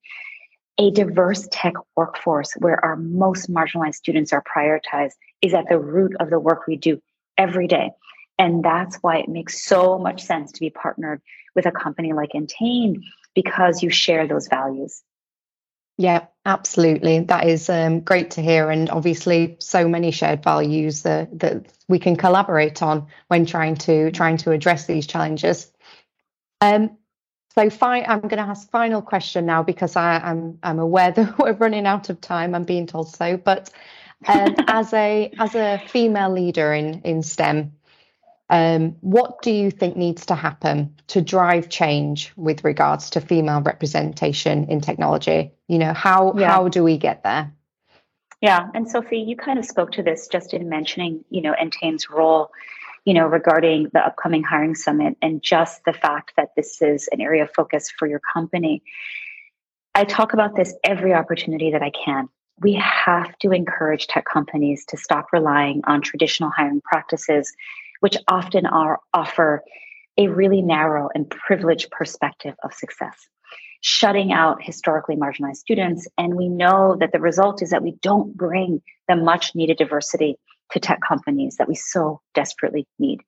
A 0.80 0.91
diverse 0.91 1.47
tech 1.51 1.73
workforce 1.95 2.54
where 2.60 2.84
our 2.86 2.95
most 2.95 3.49
marginalized 3.49 3.95
students 3.95 4.32
are 4.32 4.43
prioritized 4.43 5.13
is 5.41 5.56
at 5.56 5.67
the 5.67 5.80
root 5.80 6.15
of 6.19 6.30
the 6.30 6.39
work 6.39 6.67
we 6.67 6.75
do 6.75 7.01
every 7.36 7.67
day 7.67 7.89
and 8.38 8.63
that's 8.63 8.97
why 8.97 9.17
it 9.17 9.30
makes 9.30 9.63
so 9.63 9.97
much 9.97 10.23
sense 10.23 10.52
to 10.54 10.60
be 10.60 10.69
partnered 10.69 11.21
with 11.56 11.65
a 11.65 11.71
company 11.71 12.13
like 12.13 12.32
Entain 12.36 13.04
because 13.34 13.84
you 13.84 13.89
share 13.89 14.28
those 14.28 14.47
values. 14.47 15.04
Yeah, 15.97 16.28
absolutely. 16.45 17.21
That 17.21 17.47
is 17.47 17.69
um, 17.69 18.02
great 18.02 18.32
to 18.32 18.41
hear. 18.41 18.69
And 18.69 18.89
obviously, 18.89 19.58
so 19.60 19.88
many 19.88 20.12
shared 20.12 20.43
values 20.43 21.02
that, 21.04 21.39
that 21.39 21.73
we 21.88 21.97
can 21.97 22.15
collaborate 22.15 22.84
on 22.84 23.08
when 23.30 23.47
trying 23.47 23.76
to 23.78 24.12
trying 24.12 24.38
to 24.38 24.52
address 24.52 24.86
these 24.86 25.08
challenges. 25.08 25.71
Um, 26.62 26.97
so 27.56 27.71
fi- 27.71 28.04
I'm 28.04 28.21
going 28.21 28.38
to 28.38 28.41
ask 28.41 28.69
final 28.69 29.02
question 29.02 29.47
now 29.47 29.63
because 29.63 29.95
I, 29.95 30.17
am 30.17 30.21
I'm, 30.23 30.60
I'm 30.62 30.80
aware 30.80 31.12
that 31.13 31.39
we're 31.39 31.54
running 31.54 31.88
out 31.88 32.12
of 32.12 32.21
time. 32.21 32.54
I'm 32.54 32.63
being 32.63 32.86
told 32.86 33.10
so. 33.15 33.36
But 33.38 33.71
um, 34.28 34.56
as 34.67 34.93
a 34.93 35.32
as 35.39 35.56
a 35.56 35.82
female 35.88 36.32
leader 36.32 36.73
in 36.73 37.02
in 37.02 37.23
STEM, 37.23 37.71
um, 38.49 38.95
what 39.01 39.41
do 39.41 39.51
you 39.51 39.71
think 39.71 39.97
needs 39.97 40.25
to 40.27 40.36
happen 40.36 40.95
to 41.07 41.21
drive 41.21 41.69
change 41.69 42.31
with 42.38 42.63
regards 42.63 43.10
to 43.12 43.21
female 43.21 43.62
representation 43.62 44.65
in 44.69 44.79
technology? 44.79 45.51
You 45.67 45.79
know, 45.79 45.93
how 45.93 46.33
yeah. 46.38 46.51
how 46.51 46.69
do 46.69 46.83
we 46.83 46.97
get 46.97 47.23
there? 47.23 47.53
Yeah, 48.41 48.67
and 48.73 48.89
Sophie, 48.89 49.19
you 49.19 49.36
kind 49.36 49.57
of 49.57 49.65
spoke 49.65 49.91
to 49.93 50.03
this 50.03 50.27
just 50.27 50.53
in 50.53 50.69
mentioning, 50.69 51.25
you 51.29 51.41
know, 51.41 51.55
Entain's 51.60 52.10
role, 52.10 52.51
you 53.03 53.13
know, 53.13 53.25
regarding 53.25 53.89
the 53.93 53.99
upcoming 53.99 54.43
hiring 54.43 54.75
summit 54.75 55.17
and 55.21 55.41
just 55.41 55.83
the 55.86 55.93
fact 55.93 56.33
that 56.38 56.49
this 56.55 56.81
is 56.81 57.10
an 57.12 57.19
area 57.19 57.43
of 57.43 57.49
focus 57.55 57.91
for 57.97 58.07
your 58.07 58.21
company. 58.33 58.83
I 59.95 60.03
talk 60.03 60.33
about 60.33 60.55
this 60.55 60.73
every 60.83 61.13
opportunity 61.13 61.71
that 61.71 61.81
I 61.81 61.89
can. 61.89 62.29
We 62.60 62.73
have 62.73 63.38
to 63.39 63.51
encourage 63.51 64.07
tech 64.07 64.25
companies 64.25 64.86
to 64.89 64.97
stop 64.97 65.27
relying 65.33 65.81
on 65.86 66.01
traditional 66.01 66.51
hiring 66.51 66.81
practices 66.81 67.51
which 67.99 68.17
often 68.27 68.65
are, 68.65 68.99
offer 69.13 69.63
a 70.17 70.27
really 70.27 70.62
narrow 70.62 71.10
and 71.13 71.29
privileged 71.29 71.91
perspective 71.91 72.55
of 72.63 72.73
success, 72.73 73.27
shutting 73.81 74.31
out 74.31 74.63
historically 74.63 75.15
marginalized 75.15 75.57
students. 75.57 76.07
And 76.17 76.36
we 76.36 76.49
know 76.49 76.97
that 76.99 77.12
the 77.12 77.19
result 77.19 77.62
is 77.62 77.69
that 77.69 77.83
we 77.83 77.95
don't 78.01 78.36
bring 78.36 78.81
the 79.07 79.15
much 79.15 79.55
needed 79.55 79.77
diversity 79.77 80.38
to 80.71 80.79
tech 80.79 80.99
companies 81.07 81.57
that 81.57 81.67
we 81.67 81.75
so 81.75 82.21
desperately 82.33 82.86
need. 82.99 83.21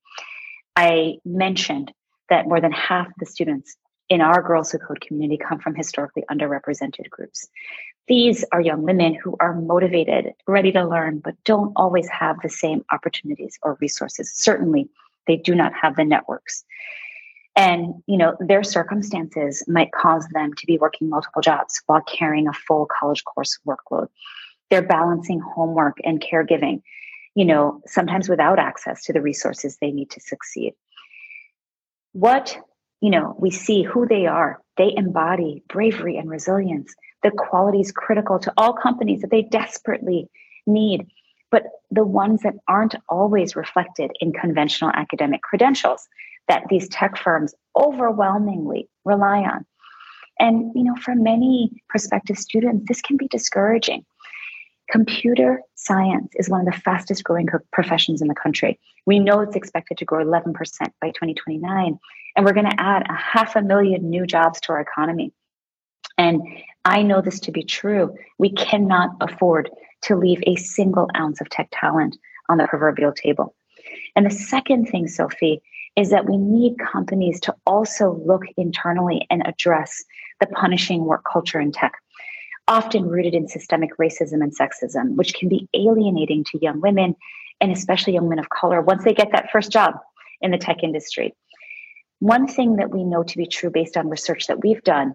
I 0.75 1.17
mentioned 1.23 1.93
that 2.29 2.47
more 2.47 2.61
than 2.61 2.71
half 2.71 3.07
the 3.19 3.25
students 3.25 3.75
in 4.09 4.21
our 4.21 4.41
Girls 4.41 4.71
Who 4.71 4.79
Code 4.79 5.01
community 5.01 5.37
come 5.37 5.59
from 5.59 5.75
historically 5.75 6.23
underrepresented 6.29 7.09
groups. 7.09 7.47
These 8.07 8.43
are 8.51 8.59
young 8.59 8.81
women 8.81 9.13
who 9.13 9.35
are 9.39 9.53
motivated, 9.53 10.33
ready 10.47 10.71
to 10.71 10.83
learn, 10.83 11.19
but 11.19 11.35
don't 11.45 11.71
always 11.75 12.09
have 12.09 12.37
the 12.41 12.49
same 12.49 12.83
opportunities 12.91 13.59
or 13.61 13.77
resources. 13.79 14.33
Certainly, 14.33 14.89
they 15.27 15.37
do 15.37 15.53
not 15.53 15.73
have 15.79 15.95
the 15.95 16.03
networks. 16.03 16.63
And 17.55 17.95
you 18.07 18.17
know, 18.17 18.35
their 18.39 18.63
circumstances 18.63 19.63
might 19.67 19.91
cause 19.91 20.27
them 20.29 20.53
to 20.55 20.65
be 20.65 20.77
working 20.77 21.09
multiple 21.09 21.41
jobs 21.41 21.81
while 21.85 22.01
carrying 22.01 22.47
a 22.47 22.53
full 22.53 22.87
college 22.87 23.23
course 23.25 23.59
workload. 23.67 24.07
They're 24.69 24.81
balancing 24.81 25.39
homework 25.39 25.97
and 26.03 26.21
caregiving, 26.21 26.81
you 27.35 27.45
know, 27.45 27.81
sometimes 27.85 28.29
without 28.29 28.59
access 28.59 29.03
to 29.05 29.13
the 29.13 29.21
resources 29.21 29.77
they 29.77 29.91
need 29.91 30.09
to 30.11 30.21
succeed. 30.21 30.73
What, 32.13 32.57
you 33.01 33.09
know, 33.09 33.35
we 33.39 33.51
see 33.51 33.83
who 33.83 34.07
they 34.07 34.25
are. 34.25 34.61
They 34.77 34.93
embody 34.95 35.63
bravery 35.69 36.17
and 36.17 36.29
resilience 36.29 36.93
the 37.23 37.31
qualities 37.31 37.91
critical 37.91 38.39
to 38.39 38.53
all 38.57 38.73
companies 38.73 39.21
that 39.21 39.31
they 39.31 39.41
desperately 39.41 40.29
need, 40.65 41.07
but 41.51 41.63
the 41.91 42.05
ones 42.05 42.41
that 42.43 42.55
aren't 42.67 42.95
always 43.09 43.55
reflected 43.55 44.11
in 44.19 44.31
conventional 44.31 44.91
academic 44.93 45.41
credentials 45.41 46.07
that 46.47 46.63
these 46.69 46.87
tech 46.89 47.17
firms 47.17 47.53
overwhelmingly 47.75 48.89
rely 49.05 49.39
on. 49.39 49.65
And 50.39 50.71
you 50.73 50.83
know, 50.83 50.95
for 50.95 51.15
many 51.15 51.83
prospective 51.89 52.37
students, 52.37 52.85
this 52.87 53.01
can 53.01 53.17
be 53.17 53.27
discouraging. 53.27 54.05
Computer 54.89 55.61
science 55.75 56.31
is 56.35 56.49
one 56.49 56.61
of 56.61 56.73
the 56.73 56.79
fastest 56.79 57.23
growing 57.23 57.47
professions 57.71 58.21
in 58.21 58.27
the 58.27 58.33
country. 58.33 58.79
We 59.05 59.19
know 59.19 59.41
it's 59.41 59.55
expected 59.55 59.97
to 59.99 60.05
grow 60.05 60.25
11% 60.25 60.53
by 60.99 61.09
2029, 61.09 61.99
and 62.35 62.45
we're 62.45 62.53
going 62.53 62.69
to 62.69 62.81
add 62.81 63.03
a 63.09 63.13
half 63.13 63.55
a 63.55 63.61
million 63.61 64.09
new 64.09 64.25
jobs 64.25 64.59
to 64.61 64.73
our 64.73 64.81
economy. 64.81 65.31
And 66.17 66.41
I 66.85 67.01
know 67.01 67.21
this 67.21 67.39
to 67.41 67.51
be 67.51 67.63
true. 67.63 68.15
We 68.37 68.51
cannot 68.51 69.11
afford 69.21 69.69
to 70.03 70.15
leave 70.15 70.41
a 70.45 70.55
single 70.55 71.07
ounce 71.15 71.41
of 71.41 71.49
tech 71.49 71.69
talent 71.71 72.17
on 72.49 72.57
the 72.57 72.67
proverbial 72.67 73.13
table. 73.13 73.55
And 74.15 74.25
the 74.25 74.31
second 74.31 74.87
thing, 74.87 75.07
Sophie, 75.07 75.61
is 75.95 76.09
that 76.11 76.29
we 76.29 76.37
need 76.37 76.77
companies 76.79 77.39
to 77.41 77.55
also 77.65 78.21
look 78.25 78.43
internally 78.57 79.25
and 79.29 79.45
address 79.45 80.03
the 80.39 80.47
punishing 80.47 81.05
work 81.05 81.23
culture 81.29 81.59
in 81.59 81.71
tech, 81.71 81.93
often 82.67 83.07
rooted 83.07 83.33
in 83.33 83.47
systemic 83.47 83.97
racism 83.97 84.41
and 84.41 84.57
sexism, 84.57 85.15
which 85.15 85.33
can 85.33 85.49
be 85.49 85.67
alienating 85.73 86.43
to 86.45 86.59
young 86.61 86.79
women 86.81 87.15
and 87.61 87.71
especially 87.71 88.13
young 88.13 88.23
women 88.23 88.39
of 88.39 88.49
color 88.49 88.81
once 88.81 89.03
they 89.03 89.13
get 89.13 89.31
that 89.31 89.51
first 89.51 89.71
job 89.71 89.95
in 90.41 90.51
the 90.51 90.57
tech 90.57 90.83
industry. 90.83 91.35
One 92.19 92.47
thing 92.47 92.77
that 92.77 92.91
we 92.91 93.03
know 93.03 93.23
to 93.23 93.37
be 93.37 93.47
true 93.47 93.69
based 93.69 93.97
on 93.97 94.09
research 94.09 94.47
that 94.47 94.61
we've 94.61 94.83
done 94.83 95.13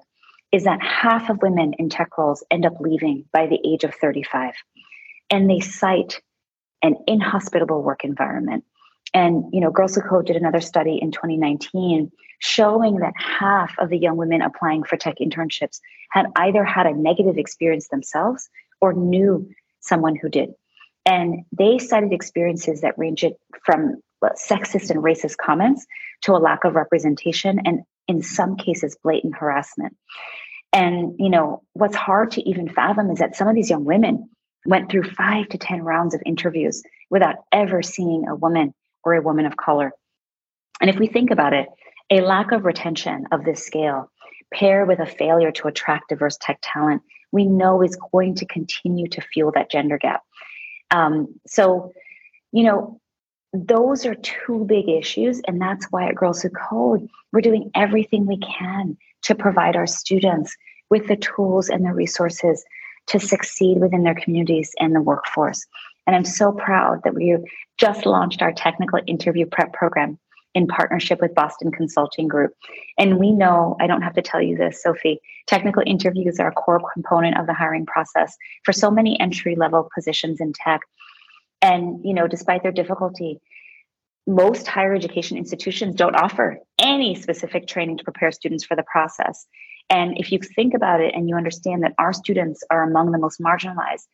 is 0.53 0.65
that 0.65 0.83
half 0.83 1.29
of 1.31 1.43
women 1.43 1.75
in 1.79 1.89
tech 1.89 2.17
roles 2.17 2.45
end 2.51 2.65
up 2.65 2.81
leaving 2.81 3.25
by 3.33 3.47
the 3.47 3.61
age 3.65 3.85
of 3.85 3.95
35. 3.95 4.55
And 5.31 5.51
they 5.51 5.61
cite 5.61 6.21
an 6.83 6.97
inhospitable 7.07 7.83
work 7.83 8.05
environment. 8.05 8.65
And 9.13 9.45
you 9.53 9.61
know, 9.61 9.71
Girls 9.71 9.95
Who 9.95 10.01
Code 10.01 10.27
did 10.27 10.37
another 10.37 10.61
study 10.61 10.99
in 11.01 11.13
2019 11.13 12.11
showing 12.41 12.97
that 12.97 13.15
half 13.17 13.75
of 13.79 13.89
the 13.89 13.99
young 13.99 14.17
women 14.17 14.43
applying 14.43 14.83
for 14.83 14.97
tech 14.97 15.17
internships 15.21 15.81
had 16.11 16.27
either 16.37 16.65
had 16.65 16.87
a 16.87 16.93
negative 16.93 17.39
experience 17.39 17.89
themselves 17.89 18.49
or 18.81 18.93
knew 18.93 19.49
someone 19.81 20.17
who 20.17 20.29
did. 20.29 20.51
And 21.07 21.45
they 21.53 21.79
cited 21.79 22.13
experiences 22.13 22.81
that 22.81 22.99
ranged 22.99 23.33
from 23.65 23.97
sexist 24.37 24.91
and 24.91 25.03
racist 25.03 25.37
comments 25.37 25.87
to 26.25 26.33
a 26.33 26.39
lack 26.39 26.65
of 26.65 26.75
representation 26.75 27.61
and 27.65 27.83
in 28.09 28.23
some 28.23 28.57
cases 28.57 28.97
blatant 29.03 29.37
harassment. 29.37 29.97
And 30.73 31.15
you 31.19 31.31
know, 31.31 31.63
what's 31.73 31.97
hard 31.97 32.33
to 32.33 32.49
even 32.49 32.69
fathom 32.69 33.11
is 33.11 33.19
that 33.19 33.37
some 33.37 33.49
of 33.49 33.55
these 33.55 33.71
young 33.71 33.85
women 33.85 34.29
went 34.67 34.91
through 34.91 35.05
5 35.05 35.49
to 35.51 35.59
10 35.59 35.83
rounds 35.83 36.15
of 36.15 36.23
interviews 36.25 36.83
without 37.11 37.37
ever 37.53 37.83
seeing 37.83 38.27
a 38.29 38.35
woman 38.35 38.75
or 39.05 39.15
a 39.15 39.23
woman 39.23 39.47
of 39.47 39.57
color. 39.57 39.93
And 40.81 40.91
if 40.91 40.99
we 40.99 41.07
think 41.07 41.31
about 41.31 41.53
it, 41.53 41.69
a 42.11 42.21
lack 42.21 42.53
of 42.53 42.65
retention 42.65 43.27
of 43.31 43.45
this 43.45 43.65
scale 43.65 44.11
paired 44.53 44.89
with 44.89 45.01
a 45.01 45.07
failure 45.07 45.53
to 45.53 45.69
attract 45.69 46.09
diverse 46.09 46.37
tech 46.41 46.59
talent, 46.63 47.03
we 47.33 47.47
know 47.47 47.83
is 47.83 47.97
going 48.13 48.37
to 48.37 48.47
continue 48.47 49.09
to 49.09 49.21
fuel 49.21 49.53
that 49.55 49.71
gender 49.71 49.99
gap. 49.99 50.23
Um, 50.91 51.35
so, 51.47 51.93
you 52.53 52.65
know, 52.65 53.01
those 53.55 54.05
are 54.05 54.17
two 54.17 54.65
big 54.65 54.89
issues. 54.89 55.41
And 55.47 55.61
that's 55.61 55.87
why 55.91 56.09
at 56.09 56.17
Girls 56.17 56.43
Who 56.43 56.51
Code, 56.51 57.09
we're 57.33 57.41
doing 57.41 57.71
everything 57.75 58.27
we 58.27 58.39
can 58.39 58.97
to 59.23 59.35
provide 59.35 59.77
our 59.77 59.87
students 59.87 60.55
with 60.91 61.07
the 61.07 61.17
tools 61.17 61.69
and 61.69 61.85
the 61.85 61.95
resources 61.95 62.65
to 63.07 63.21
succeed 63.21 63.81
within 63.81 64.03
their 64.03 64.15
communities 64.15 64.73
and 64.81 64.95
the 64.95 65.01
workforce. 65.01 65.65
And 66.07 66.17
I'm 66.17 66.25
so 66.25 66.53
proud 66.53 67.03
that 67.05 67.15
we 67.15 67.37
just 67.79 68.07
launched 68.07 68.43
our 68.43 68.53
technical 68.53 69.01
interview 69.07 69.47
prep 69.47 69.73
program 69.73 70.19
in 70.55 70.67
partnership 70.67 71.21
with 71.21 71.35
Boston 71.35 71.73
Consulting 71.73 72.29
Group. 72.29 72.53
And 72.99 73.19
we 73.19 73.33
know, 73.33 73.77
I 73.81 73.87
don't 73.87 74.03
have 74.03 74.15
to 74.15 74.23
tell 74.23 74.41
you 74.41 74.57
this, 74.57 74.83
Sophie, 74.83 75.21
technical 75.47 75.83
interviews 75.85 76.39
are 76.39 76.49
a 76.49 76.53
core 76.53 76.81
component 76.93 77.39
of 77.39 77.47
the 77.47 77.55
hiring 77.55 77.87
process 77.87 78.37
for 78.65 78.73
so 78.73 78.91
many 78.91 79.19
entry 79.21 79.57
level 79.57 79.89
positions 79.95 80.41
in 80.41 80.53
tech. 80.53 80.81
And, 81.65 82.05
you 82.05 82.13
know, 82.13 82.29
despite 82.29 82.63
their 82.63 82.73
difficulty, 82.73 83.41
most 84.27 84.67
higher 84.67 84.95
education 84.95 85.39
institutions 85.39 85.95
don't 85.95 86.15
offer 86.15 86.59
any 86.79 87.15
specific 87.15 87.67
training 87.67 87.97
to 87.97 88.05
prepare 88.05 88.33
students 88.33 88.65
for 88.65 88.77
the 88.77 88.83
process. 88.83 89.47
And 89.89 90.19
if 90.19 90.31
you 90.31 90.39
think 90.39 90.75
about 90.75 91.01
it 91.01 91.15
and 91.15 91.27
you 91.27 91.37
understand 91.37 91.83
that 91.83 91.95
our 91.99 92.13
students 92.13 92.63
are 92.71 92.83
among 92.83 93.13
the 93.13 93.19
most 93.19 93.41
marginalized, 93.41 94.07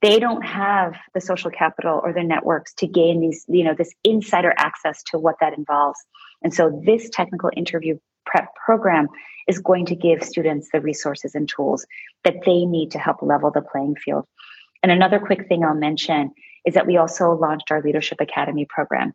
they 0.00 0.18
don't 0.18 0.42
have 0.42 0.96
the 1.12 1.20
social 1.20 1.50
capital 1.50 2.00
or 2.02 2.14
the 2.14 2.22
networks 2.22 2.72
to 2.74 2.86
gain 2.86 3.20
these, 3.20 3.44
you 3.48 3.64
know, 3.64 3.74
this 3.74 3.92
insider 4.02 4.54
access 4.56 5.02
to 5.10 5.18
what 5.18 5.36
that 5.40 5.56
involves. 5.58 5.98
And 6.42 6.54
so 6.54 6.82
this 6.86 7.10
technical 7.10 7.50
interview 7.54 7.98
prep 8.24 8.54
program 8.54 9.08
is 9.46 9.58
going 9.58 9.84
to 9.86 9.94
give 9.94 10.24
students 10.24 10.70
the 10.72 10.80
resources 10.80 11.34
and 11.34 11.46
tools 11.46 11.86
that 12.24 12.36
they 12.46 12.64
need 12.64 12.92
to 12.92 12.98
help 12.98 13.20
level 13.20 13.50
the 13.50 13.60
playing 13.60 13.96
field. 13.96 14.26
And 14.82 14.90
another 14.90 15.18
quick 15.18 15.48
thing 15.48 15.64
I'll 15.64 15.74
mention 15.74 16.32
is 16.64 16.74
that 16.74 16.86
we 16.86 16.96
also 16.96 17.32
launched 17.32 17.70
our 17.70 17.82
Leadership 17.82 18.20
Academy 18.20 18.66
program. 18.68 19.14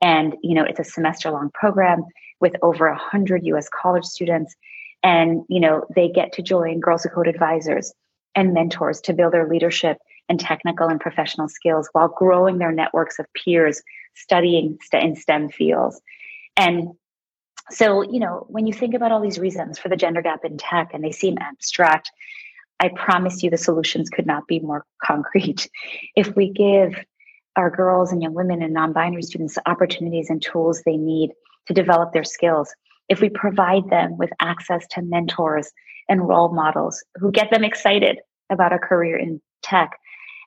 And, 0.00 0.36
you 0.42 0.54
know, 0.54 0.64
it's 0.64 0.80
a 0.80 0.84
semester 0.84 1.30
long 1.30 1.50
program 1.52 2.04
with 2.40 2.54
over 2.62 2.88
100 2.88 3.44
US 3.46 3.68
college 3.68 4.04
students. 4.04 4.54
And, 5.02 5.42
you 5.48 5.60
know, 5.60 5.84
they 5.94 6.08
get 6.08 6.32
to 6.34 6.42
join 6.42 6.80
Girls 6.80 7.02
Who 7.02 7.10
Code 7.10 7.28
advisors 7.28 7.92
and 8.34 8.54
mentors 8.54 9.00
to 9.02 9.12
build 9.12 9.32
their 9.32 9.48
leadership 9.48 9.98
and 10.28 10.38
technical 10.38 10.88
and 10.88 11.00
professional 11.00 11.48
skills 11.48 11.88
while 11.92 12.08
growing 12.08 12.58
their 12.58 12.72
networks 12.72 13.18
of 13.18 13.26
peers 13.34 13.82
studying 14.14 14.78
in 14.92 15.16
STEM 15.16 15.48
fields. 15.50 16.00
And 16.56 16.90
so, 17.70 18.02
you 18.02 18.18
know, 18.18 18.46
when 18.48 18.66
you 18.66 18.72
think 18.72 18.94
about 18.94 19.12
all 19.12 19.20
these 19.20 19.38
reasons 19.38 19.78
for 19.78 19.88
the 19.88 19.96
gender 19.96 20.22
gap 20.22 20.44
in 20.44 20.58
tech 20.58 20.90
and 20.92 21.04
they 21.04 21.12
seem 21.12 21.38
abstract, 21.38 22.10
I 22.80 22.88
promise 22.88 23.42
you 23.42 23.50
the 23.50 23.56
solutions 23.56 24.08
could 24.08 24.26
not 24.26 24.46
be 24.46 24.60
more 24.60 24.84
concrete. 25.02 25.68
If 26.16 26.34
we 26.36 26.50
give 26.50 26.94
our 27.56 27.70
girls 27.70 28.12
and 28.12 28.22
young 28.22 28.34
women 28.34 28.62
and 28.62 28.72
non 28.72 28.92
binary 28.92 29.22
students 29.22 29.54
the 29.54 29.68
opportunities 29.68 30.30
and 30.30 30.40
tools 30.40 30.82
they 30.82 30.96
need 30.96 31.30
to 31.66 31.74
develop 31.74 32.12
their 32.12 32.24
skills, 32.24 32.72
if 33.08 33.20
we 33.20 33.28
provide 33.28 33.88
them 33.90 34.16
with 34.16 34.30
access 34.40 34.86
to 34.92 35.02
mentors 35.02 35.70
and 36.08 36.28
role 36.28 36.52
models 36.52 37.02
who 37.16 37.30
get 37.30 37.50
them 37.50 37.64
excited 37.64 38.18
about 38.50 38.72
a 38.72 38.78
career 38.78 39.16
in 39.16 39.40
tech, 39.62 39.98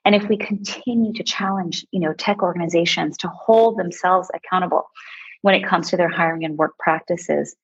and 0.06 0.16
if 0.16 0.28
we 0.28 0.38
continue 0.38 1.14
to 1.14 1.24
challenge, 1.24 1.86
you 1.92 2.00
know, 2.00 2.14
tech 2.14 2.42
organizations 2.42 3.18
to 3.18 3.28
hold 3.28 3.78
themselves 3.78 4.30
accountable 4.34 4.84
when 5.42 5.56
it 5.56 5.66
comes 5.66 5.90
to 5.90 5.98
their 5.98 6.10
hiring 6.10 6.44
and 6.44 6.58
work 6.58 6.78
practices, 6.80 7.56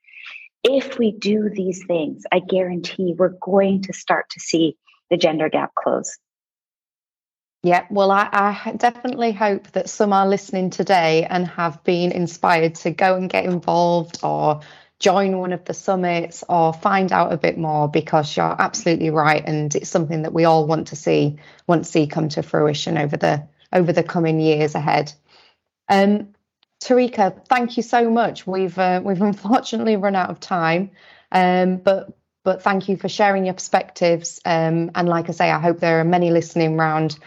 if 0.68 1.00
we 1.00 1.12
do 1.12 1.50
these 1.50 1.86
things, 1.86 2.24
I 2.32 2.40
guarantee 2.40 3.16
we're 3.18 3.30
going 3.42 3.84
to 3.84 3.94
start 3.94 4.30
to 4.32 4.40
see 4.40 4.78
the 5.10 5.18
gender 5.18 5.50
gap 5.50 5.74
close. 5.76 6.18
Yeah, 7.64 7.86
well, 7.90 8.12
I, 8.12 8.30
I, 8.32 8.72
definitely 8.74 9.32
hope 9.32 9.72
that 9.72 9.90
some 9.90 10.14
are 10.14 10.28
listening 10.28 10.70
today 10.70 11.26
and 11.30 11.48
have 11.48 11.84
been 11.84 12.12
inspired 12.12 12.76
to 12.76 12.92
go 12.92 13.16
and 13.16 13.30
get 13.30 13.46
involved 13.46 14.20
or 14.24 14.62
join 15.00 15.38
one 15.38 15.54
of 15.54 15.66
the 15.66 15.74
summits 15.74 16.44
or 16.48 16.74
find 16.74 17.12
out 17.12 17.34
a 17.34 17.38
bit 17.38 17.58
more 17.58 17.88
because 17.88 18.36
you're 18.36 18.62
absolutely 18.62 19.10
right 19.10 19.44
and 19.46 19.76
it's 19.76 19.90
something 19.90 20.24
that 20.24 20.34
we 20.34 20.46
all 20.46 20.66
want 20.66 20.88
to 20.88 20.96
see 20.96 21.38
want 21.68 21.84
to 21.84 21.92
see 21.92 22.08
come 22.08 22.30
to 22.30 22.42
fruition 22.42 22.98
over 22.98 23.16
the 23.16 23.48
over 23.72 23.94
the 23.94 24.02
coming 24.02 24.40
years 24.40 24.74
ahead 24.74 25.14
um 25.88 26.34
Tarika, 26.84 27.46
thank 27.48 27.78
you 27.78 27.84
so 27.84 28.10
much. 28.10 28.46
We've 28.46 28.78
uh, 28.78 29.02
we've 29.04 29.22
unfortunately 29.34 29.98
run 29.98 30.16
out 30.16 30.30
of 30.30 30.40
time, 30.40 30.92
um, 31.32 31.78
but 31.78 32.18
but 32.44 32.62
thank 32.62 32.88
you 32.88 32.96
for 32.98 33.10
sharing 33.10 33.46
your 33.46 33.54
perspectives. 33.54 34.40
Um, 34.46 34.92
and 34.96 35.10
like 35.10 35.28
I 35.30 35.34
say, 35.34 35.52
I 35.52 35.60
hope 35.60 35.80
there 35.80 36.00
are 36.00 36.06
many 36.06 36.32
listening 36.32 36.78
round 36.78 37.18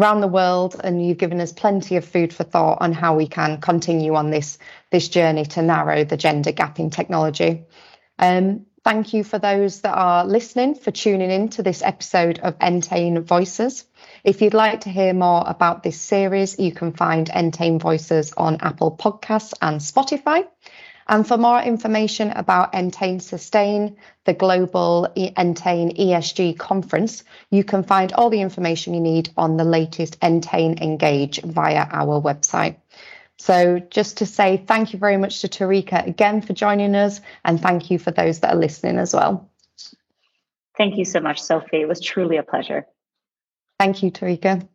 around 0.00 0.22
the 0.22 0.28
world 0.28 0.80
and 0.82 1.04
you've 1.04 1.18
given 1.18 1.40
us 1.40 1.52
plenty 1.52 1.96
of 1.96 2.04
food 2.04 2.32
for 2.32 2.44
thought 2.44 2.78
on 2.80 2.92
how 2.92 3.14
we 3.14 3.26
can 3.26 3.60
continue 3.60 4.14
on 4.14 4.30
this 4.30 4.58
this 4.90 5.08
journey 5.08 5.44
to 5.44 5.62
narrow 5.62 6.04
the 6.04 6.16
gender 6.16 6.52
gap 6.52 6.78
in 6.78 6.88
technology. 6.88 7.64
Um, 8.18 8.66
thank 8.84 9.12
you 9.12 9.24
for 9.24 9.38
those 9.38 9.82
that 9.82 9.94
are 9.94 10.24
listening 10.24 10.74
for 10.74 10.90
tuning 10.90 11.30
in 11.30 11.48
to 11.50 11.62
this 11.62 11.82
episode 11.82 12.38
of 12.40 12.58
Entain 12.58 13.22
Voices. 13.22 13.84
If 14.24 14.42
you'd 14.42 14.54
like 14.54 14.82
to 14.82 14.90
hear 14.90 15.12
more 15.12 15.44
about 15.46 15.82
this 15.82 16.00
series, 16.00 16.58
you 16.58 16.72
can 16.72 16.92
find 16.92 17.28
Entain 17.28 17.78
Voices 17.78 18.32
on 18.36 18.58
Apple 18.60 18.96
Podcasts 18.96 19.54
and 19.60 19.80
Spotify. 19.80 20.46
And 21.06 21.26
for 21.26 21.36
more 21.36 21.60
information 21.60 22.30
about 22.30 22.72
Entain 22.72 23.20
Sustain, 23.20 23.96
the 24.24 24.34
global 24.34 25.08
Entain 25.16 25.96
ESG 25.98 26.56
conference, 26.56 27.24
you 27.50 27.64
can 27.64 27.82
find 27.82 28.12
all 28.12 28.30
the 28.30 28.40
information 28.40 28.94
you 28.94 29.00
need 29.00 29.30
on 29.36 29.56
the 29.56 29.64
latest 29.64 30.20
Entain 30.20 30.80
Engage 30.80 31.42
via 31.42 31.86
our 31.90 32.20
website. 32.20 32.76
So, 33.40 33.78
just 33.78 34.18
to 34.18 34.26
say 34.26 34.62
thank 34.66 34.92
you 34.92 34.98
very 34.98 35.16
much 35.16 35.40
to 35.40 35.48
Tarika 35.48 36.06
again 36.06 36.42
for 36.42 36.52
joining 36.52 36.94
us, 36.94 37.22
and 37.42 37.58
thank 37.58 37.90
you 37.90 37.98
for 37.98 38.10
those 38.10 38.40
that 38.40 38.52
are 38.52 38.58
listening 38.58 38.98
as 38.98 39.14
well. 39.14 39.48
Thank 40.76 40.98
you 40.98 41.06
so 41.06 41.20
much, 41.20 41.40
Sophie. 41.40 41.80
It 41.80 41.88
was 41.88 42.02
truly 42.02 42.36
a 42.36 42.42
pleasure. 42.42 42.84
Thank 43.78 44.02
you, 44.02 44.10
Tarika. 44.10 44.68